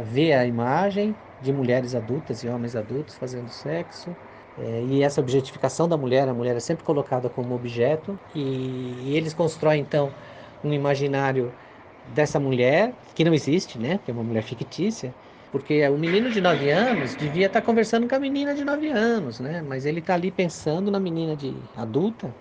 vê 0.04 0.34
a 0.34 0.46
imagem 0.46 1.22
de 1.40 1.52
mulheres 1.52 1.96
adultas 1.96 2.44
e 2.44 2.48
homens 2.50 2.76
adultos 2.76 3.16
fazendo 3.18 3.50
sexo, 3.50 4.18
é, 4.58 4.84
e 4.84 5.04
essa 5.04 5.20
objetificação 5.20 5.88
da 5.88 5.98
mulher, 5.98 6.28
a 6.30 6.34
mulher 6.34 6.56
é 6.56 6.60
sempre 6.60 6.84
colocada 6.84 7.30
como 7.30 7.54
objeto, 7.54 8.20
e, 8.34 9.12
e 9.12 9.16
eles 9.16 9.34
constroem 9.34 9.82
então 9.82 10.16
um 10.64 10.74
imaginário 10.74 11.58
dessa 12.06 12.40
mulher, 12.40 13.00
que 13.14 13.24
não 13.24 13.34
existe, 13.34 13.80
né? 13.80 14.00
Que 14.00 14.12
é 14.12 14.14
uma 14.14 14.24
mulher 14.24 14.44
fictícia, 14.44 15.16
porque 15.52 15.88
o 15.90 15.98
menino 15.98 16.30
de 16.32 16.42
9 16.42 16.70
anos 16.70 17.16
devia 17.16 17.48
estar 17.48 17.62
conversando 17.62 18.08
com 18.08 18.16
a 18.16 18.20
menina 18.20 18.56
de 18.56 18.64
9 18.66 18.90
anos, 18.90 19.40
né? 19.40 19.62
Mas 19.62 19.86
ele 19.86 20.00
está 20.00 20.14
ali 20.16 20.32
pensando 20.32 20.92
na 20.92 21.00
menina 21.00 21.36
de 21.36 21.70
adulta, 21.74 22.38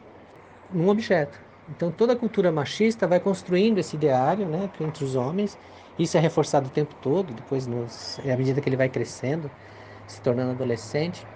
num 0.69 0.89
objeto. 0.89 1.41
Então 1.67 1.93
toda 1.93 2.13
a 2.15 2.17
cultura 2.17 2.53
machista 2.53 3.07
vai 3.09 3.21
construindo 3.21 3.79
esse 3.79 3.97
ideário, 3.97 4.49
né, 4.49 4.71
entre 4.81 5.05
os 5.05 5.15
homens. 5.15 5.59
Isso 5.99 6.17
é 6.17 6.21
reforçado 6.21 6.69
o 6.69 6.71
tempo 6.73 6.95
todo, 6.95 7.35
depois 7.35 7.67
nos, 7.67 8.19
à 8.21 8.37
medida 8.37 8.61
que 8.61 8.69
ele 8.69 8.77
vai 8.77 8.89
crescendo, 8.91 9.53
se 10.07 10.21
tornando 10.21 10.53
adolescente. 10.53 11.29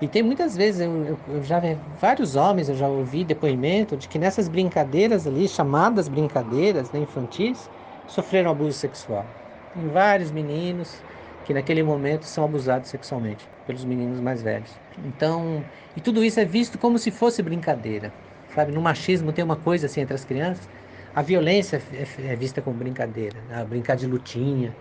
E 0.00 0.06
tem 0.06 0.22
muitas 0.22 0.56
vezes, 0.56 0.80
eu, 0.80 1.18
eu, 1.26 1.42
já 1.42 1.58
vi 1.58 1.76
vários 2.00 2.36
homens, 2.36 2.68
eu 2.68 2.76
já 2.76 2.88
ouvi 2.88 3.24
depoimento 3.24 3.96
de 3.96 4.08
que 4.08 4.18
nessas 4.18 4.48
brincadeiras 4.48 5.26
ali, 5.26 5.48
chamadas 5.48 6.06
brincadeiras 6.06 6.92
né, 6.92 7.00
infantis, 7.00 7.68
sofreram 8.06 8.50
abuso 8.50 8.78
sexual. 8.78 9.26
Tem 9.74 9.88
vários 9.88 10.30
meninos 10.30 11.02
que 11.44 11.52
naquele 11.52 11.82
momento 11.82 12.26
são 12.26 12.44
abusados 12.44 12.90
sexualmente 12.90 13.44
pelos 13.66 13.84
meninos 13.84 14.20
mais 14.20 14.40
velhos. 14.40 14.70
Então, 15.04 15.64
e 15.96 16.00
tudo 16.00 16.24
isso 16.24 16.38
é 16.38 16.44
visto 16.44 16.78
como 16.78 16.98
se 16.98 17.10
fosse 17.10 17.42
brincadeira. 17.42 18.12
Sabe, 18.54 18.72
no 18.72 18.80
machismo 18.80 19.32
tem 19.32 19.44
uma 19.44 19.56
coisa 19.56 19.86
assim 19.86 20.00
entre 20.00 20.14
as 20.14 20.24
crianças, 20.24 20.68
a 21.14 21.22
violência 21.22 21.82
é, 21.92 22.32
é 22.32 22.36
vista 22.36 22.62
como 22.62 22.76
brincadeira, 22.76 23.40
né? 23.48 23.64
brincar 23.64 23.96
de 23.96 24.06
lutinha, 24.06 24.72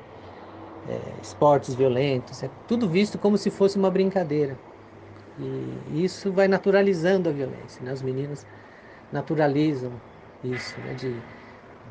é, 0.88 1.00
esportes 1.22 1.74
violentos, 1.74 2.44
é 2.44 2.50
tudo 2.68 2.88
visto 2.88 3.18
como 3.18 3.38
se 3.38 3.50
fosse 3.50 3.78
uma 3.78 3.90
brincadeira. 3.90 4.58
E 5.40 6.04
isso 6.04 6.32
vai 6.32 6.48
naturalizando 6.48 7.30
a 7.30 7.32
violência. 7.32 7.84
Né? 7.84 7.94
Os 7.94 8.02
meninos 8.02 8.46
naturalizam 9.12 9.92
isso, 10.44 10.80
né? 10.82 10.94
de 10.94 11.16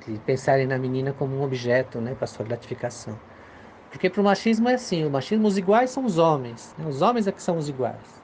de 0.05 0.19
pensarem 0.21 0.67
na 0.67 0.79
menina 0.79 1.13
como 1.13 1.37
um 1.37 1.43
objeto 1.43 2.01
né, 2.01 2.15
para 2.15 2.27
sua 2.27 2.45
gratificação. 2.45 3.19
Porque 3.91 4.11
para 4.11 4.21
o 4.21 4.25
machismo 4.25 4.69
é 4.69 4.75
assim, 4.75 5.05
o 5.05 5.11
machismo, 5.11 5.47
os 5.47 5.57
iguais 5.57 5.91
são 5.91 6.05
os 6.05 6.19
homens, 6.19 6.75
né? 6.77 6.85
os 6.87 7.01
homens 7.01 7.27
é 7.27 7.33
que 7.33 7.43
são 7.43 7.57
os 7.57 7.69
iguais. 7.69 8.23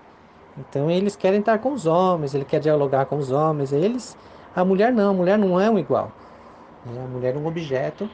Então 0.59 0.91
eles 0.91 1.17
querem 1.17 1.41
estar 1.41 1.59
com 1.59 1.73
os 1.73 1.87
homens, 1.87 2.35
ele 2.35 2.45
quer 2.45 2.61
dialogar 2.61 3.07
com 3.07 3.17
os 3.17 3.31
homens, 3.31 3.73
eles, 3.73 4.17
a 4.55 4.65
mulher 4.65 4.93
não, 4.93 5.11
a 5.11 5.15
mulher 5.15 5.39
não 5.39 5.59
é 5.59 5.71
um 5.71 5.79
igual. 5.79 6.13
Né? 6.85 7.03
A 7.03 7.09
mulher 7.09 7.35
é 7.35 7.39
um 7.39 7.47
objeto 7.47 8.11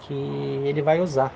que 0.00 0.14
ele 0.64 0.82
vai 0.82 1.00
usar. 1.00 1.32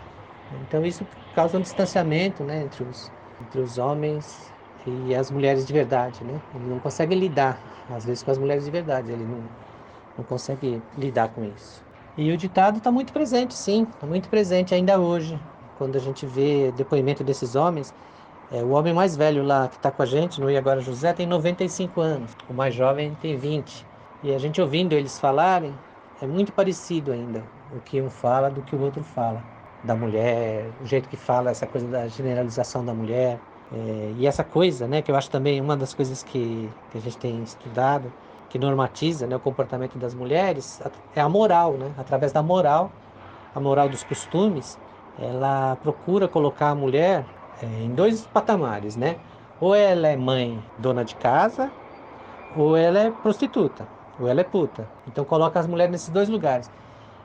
Então 0.63 0.85
isso 0.85 1.07
causa 1.35 1.59
um 1.59 1.61
distanciamento 1.61 2.43
né, 2.43 2.63
entre, 2.63 2.83
os, 2.83 3.11
entre 3.41 3.61
os 3.61 3.79
homens 3.79 4.52
e 4.87 5.15
as 5.15 5.31
mulheres 5.31 5.67
de 5.67 5.73
verdade. 5.73 6.23
Né? 6.25 6.41
Ele 6.55 6.67
não 6.67 6.79
consegue 6.79 7.15
lidar, 7.15 7.59
às 7.91 8.05
vezes, 8.05 8.23
com 8.23 8.31
as 8.31 8.39
mulheres 8.39 8.65
de 8.65 8.71
verdade. 8.71 9.13
Ele 9.13 9.25
não, 9.25 9.43
não 10.19 10.25
consegue 10.25 10.83
lidar 10.97 11.29
com 11.29 11.45
isso. 11.45 11.83
E 12.17 12.31
o 12.31 12.37
ditado 12.37 12.79
está 12.79 12.91
muito 12.93 13.13
presente, 13.13 13.55
sim, 13.55 13.85
está 13.85 14.07
muito 14.07 14.29
presente 14.29 14.75
ainda 14.75 14.99
hoje. 14.99 15.39
Quando 15.79 15.97
a 15.97 15.99
gente 15.99 16.27
vê 16.27 16.71
depoimento 16.73 17.25
desses 17.25 17.55
homens, 17.55 17.95
é, 18.53 18.63
o 18.63 18.71
homem 18.71 18.93
mais 18.93 19.17
velho 19.17 19.43
lá 19.43 19.67
que 19.67 19.77
está 19.77 19.91
com 19.91 20.03
a 20.03 20.07
gente, 20.07 20.39
no 20.39 20.55
Agora 20.55 20.83
José, 20.83 21.15
tem 21.15 21.27
95 21.27 22.01
anos, 22.03 22.37
o 22.51 22.53
mais 22.53 22.75
jovem 22.75 23.15
tem 23.15 23.35
20. 23.35 23.87
E 24.23 24.35
a 24.35 24.39
gente 24.39 24.61
ouvindo 24.61 24.93
eles 24.93 25.19
falarem, 25.19 25.75
é 26.21 26.27
muito 26.27 26.53
parecido 26.53 27.13
ainda 27.13 27.43
o 27.75 27.81
que 27.81 28.01
um 28.01 28.11
fala 28.11 28.51
do 28.51 28.63
que 28.63 28.77
o 28.77 28.81
outro 28.81 29.03
fala. 29.03 29.43
Da 29.83 29.97
mulher, 29.97 30.71
o 30.81 30.87
jeito 30.87 31.09
que 31.09 31.17
fala, 31.17 31.51
essa 31.51 31.67
coisa 31.67 31.89
da 31.89 32.07
generalização 32.07 32.85
da 32.85 32.93
mulher. 32.95 33.41
É, 33.75 34.13
e 34.19 34.27
essa 34.27 34.45
coisa, 34.45 34.87
né, 34.87 35.01
que 35.01 35.11
eu 35.11 35.17
acho 35.17 35.31
também 35.31 35.61
uma 35.61 35.77
das 35.77 35.95
coisas 35.95 36.23
que, 36.23 36.69
que 36.91 36.99
a 36.99 37.01
gente 37.01 37.17
tem 37.17 37.43
estudado, 37.43 38.13
que 38.51 38.59
normatiza 38.59 39.27
né, 39.27 39.35
o 39.35 39.41
comportamento 39.41 39.97
das 39.97 40.15
mulheres 40.15 40.83
é 41.17 41.21
a 41.23 41.29
moral, 41.29 41.73
né? 41.73 41.91
Através 41.97 42.33
da 42.33 42.43
moral, 42.43 42.93
a 43.55 43.59
moral 43.59 43.89
dos 43.89 44.05
costumes, 44.05 44.79
ela 45.19 45.77
procura 45.77 46.29
colocar 46.29 46.69
a 46.69 46.75
mulher 46.75 47.25
é, 47.63 47.67
em 47.83 47.95
dois 47.95 48.27
patamares, 48.27 48.95
né? 48.95 49.17
Ou 49.59 49.75
ela 49.75 50.09
é 50.09 50.17
mãe, 50.19 50.63
dona 50.77 51.03
de 51.03 51.15
casa, 51.15 51.71
ou 52.55 52.77
ela 52.77 52.99
é 52.99 53.11
prostituta, 53.11 53.89
ou 54.21 54.29
ela 54.29 54.43
é 54.43 54.45
puta. 54.45 54.87
Então 55.07 55.25
coloca 55.25 55.59
as 55.59 55.67
mulheres 55.67 55.91
nesses 55.91 56.11
dois 56.11 56.29
lugares. 56.29 56.71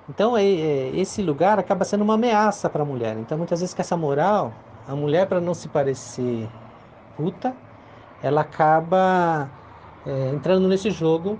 Então 0.10 0.38
é, 0.38 0.46
é, 0.46 0.92
esse 0.96 1.22
lugar 1.22 1.60
acaba 1.60 1.84
sendo 1.84 2.06
uma 2.06 2.14
ameaça 2.14 2.70
para 2.70 2.84
a 2.84 2.86
mulher. 2.86 3.18
Então 3.18 3.38
muitas 3.38 3.60
vezes 3.60 3.76
com 3.76 3.82
essa 3.82 3.98
moral, 3.98 4.54
a 4.88 4.96
mulher 4.96 5.28
para 5.28 5.42
não 5.42 5.54
se 5.54 5.68
parecer 5.68 6.48
puta, 7.18 7.54
ela 8.24 8.42
acaba 8.42 9.50
é, 10.06 10.30
entrando 10.30 10.68
nesse 10.68 10.90
jogo 10.90 11.38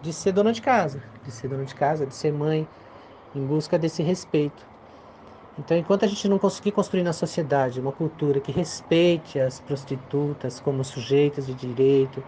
de 0.00 0.12
ser 0.12 0.32
dona 0.32 0.52
de 0.52 0.62
casa, 0.62 1.02
de 1.24 1.30
ser 1.30 1.48
dona 1.48 1.64
de 1.64 1.74
casa, 1.74 2.06
de 2.06 2.14
ser 2.14 2.32
mãe, 2.32 2.66
em 3.34 3.44
busca 3.44 3.78
desse 3.78 4.02
respeito. 4.02 4.64
Então, 5.58 5.76
enquanto 5.76 6.04
a 6.04 6.08
gente 6.08 6.28
não 6.28 6.38
conseguir 6.38 6.72
construir 6.72 7.02
na 7.02 7.12
sociedade 7.12 7.80
uma 7.80 7.92
cultura 7.92 8.40
que 8.40 8.52
respeite 8.52 9.38
as 9.40 9.58
prostitutas 9.60 10.60
como 10.60 10.84
sujeitas 10.84 11.46
de 11.46 11.54
direito, 11.54 12.22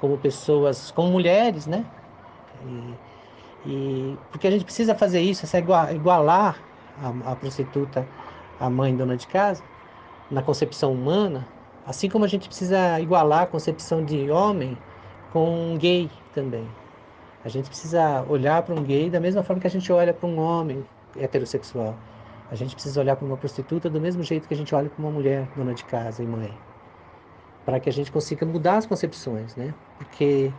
como 0.00 0.18
pessoas, 0.18 0.90
como 0.90 1.10
mulheres, 1.10 1.66
né? 1.66 1.84
E, 3.66 3.70
e 3.70 4.18
porque 4.30 4.46
a 4.46 4.50
gente 4.50 4.64
precisa 4.64 4.94
fazer 4.94 5.20
isso, 5.20 5.44
essa 5.44 5.58
igualar 5.58 6.60
a, 7.00 7.32
a 7.32 7.36
prostituta 7.36 8.06
à 8.60 8.68
mãe 8.68 8.94
dona 8.94 9.16
de 9.16 9.26
casa 9.26 9.62
na 10.34 10.42
concepção 10.42 10.92
humana, 10.92 11.46
assim 11.86 12.08
como 12.08 12.24
a 12.24 12.28
gente 12.28 12.48
precisa 12.48 13.00
igualar 13.00 13.42
a 13.42 13.46
concepção 13.46 14.04
de 14.04 14.30
homem 14.30 14.76
com 15.32 15.72
um 15.72 15.78
gay 15.78 16.10
também. 16.34 16.68
A 17.44 17.48
gente 17.48 17.68
precisa 17.68 18.24
olhar 18.28 18.62
para 18.62 18.74
um 18.74 18.82
gay 18.82 19.08
da 19.10 19.20
mesma 19.20 19.42
forma 19.42 19.60
que 19.60 19.66
a 19.66 19.70
gente 19.70 19.92
olha 19.92 20.12
para 20.12 20.28
um 20.28 20.38
homem 20.38 20.84
heterossexual. 21.16 21.94
A 22.50 22.54
gente 22.54 22.74
precisa 22.74 23.00
olhar 23.00 23.16
para 23.16 23.26
uma 23.26 23.36
prostituta 23.36 23.88
do 23.88 24.00
mesmo 24.00 24.22
jeito 24.22 24.48
que 24.48 24.54
a 24.54 24.56
gente 24.56 24.74
olha 24.74 24.90
para 24.90 25.00
uma 25.00 25.10
mulher 25.10 25.48
dona 25.56 25.74
de 25.74 25.84
casa 25.84 26.22
e 26.22 26.26
mãe. 26.26 26.52
Para 27.64 27.78
que 27.80 27.88
a 27.88 27.92
gente 27.92 28.10
consiga 28.10 28.44
mudar 28.44 28.78
as 28.78 28.86
concepções, 28.86 29.54
né? 29.56 29.74
Porque 29.98 30.52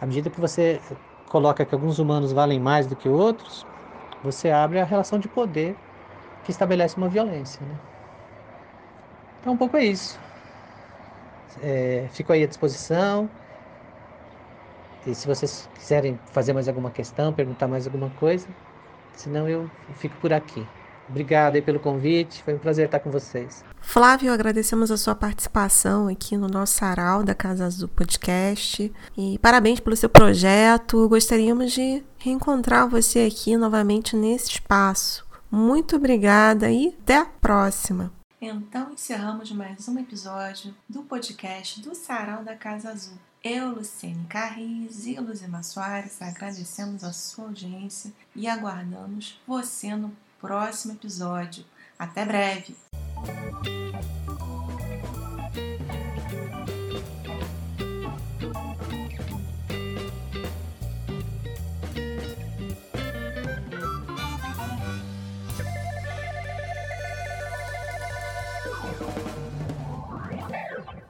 à 0.00 0.06
medida 0.06 0.30
que 0.30 0.40
você 0.40 0.80
coloca 1.28 1.64
que 1.66 1.74
alguns 1.74 1.98
humanos 1.98 2.32
valem 2.32 2.58
mais 2.60 2.86
do 2.86 2.96
que 2.96 3.08
outros, 3.08 3.66
você 4.22 4.50
abre 4.50 4.80
a 4.80 4.84
relação 4.84 5.18
de 5.18 5.28
poder 5.28 5.76
que 6.42 6.50
estabelece 6.50 6.96
uma 6.96 7.08
violência, 7.08 7.66
né? 7.66 7.78
Então, 9.40 9.52
um 9.52 9.56
pouco 9.56 9.76
é 9.76 9.84
isso. 9.84 10.18
É, 11.62 12.06
fico 12.12 12.32
aí 12.32 12.42
à 12.42 12.46
disposição. 12.46 13.28
E 15.06 15.14
se 15.14 15.26
vocês 15.26 15.68
quiserem 15.74 16.18
fazer 16.32 16.52
mais 16.52 16.68
alguma 16.68 16.90
questão, 16.90 17.32
perguntar 17.32 17.66
mais 17.66 17.86
alguma 17.86 18.10
coisa, 18.10 18.46
senão 19.14 19.48
eu 19.48 19.70
fico 19.94 20.16
por 20.20 20.32
aqui. 20.32 20.66
Obrigado 21.08 21.54
aí 21.54 21.62
pelo 21.62 21.80
convite, 21.80 22.42
foi 22.42 22.54
um 22.54 22.58
prazer 22.58 22.84
estar 22.84 22.98
com 22.98 23.10
vocês. 23.10 23.64
Flávio, 23.80 24.30
agradecemos 24.30 24.90
a 24.90 24.96
sua 24.98 25.14
participação 25.14 26.08
aqui 26.08 26.36
no 26.36 26.48
nosso 26.48 26.74
sarau 26.74 27.24
da 27.24 27.34
Casa 27.34 27.64
Azul 27.64 27.88
Podcast 27.88 28.92
e 29.16 29.38
parabéns 29.38 29.80
pelo 29.80 29.96
seu 29.96 30.10
projeto. 30.10 31.08
Gostaríamos 31.08 31.72
de 31.72 32.04
reencontrar 32.18 32.86
você 32.86 33.20
aqui 33.20 33.56
novamente 33.56 34.14
nesse 34.14 34.50
espaço. 34.50 35.26
Muito 35.50 35.96
obrigada 35.96 36.70
e 36.70 36.94
até 37.02 37.16
a 37.16 37.24
próxima. 37.24 38.17
Então 38.40 38.92
encerramos 38.92 39.50
mais 39.50 39.88
um 39.88 39.98
episódio 39.98 40.72
do 40.88 41.02
podcast 41.02 41.80
do 41.80 41.92
Sarau 41.92 42.44
da 42.44 42.54
Casa 42.54 42.90
Azul. 42.90 43.18
Eu, 43.42 43.70
Luciene 43.70 44.26
Carriz 44.28 45.06
e 45.06 45.18
Luzima 45.18 45.60
Soares 45.64 46.22
agradecemos 46.22 47.02
a 47.02 47.12
sua 47.12 47.46
audiência 47.46 48.12
e 48.36 48.46
aguardamos 48.46 49.40
você 49.44 49.96
no 49.96 50.16
próximo 50.40 50.94
episódio. 50.94 51.64
Até 51.98 52.24
breve! 52.24 52.76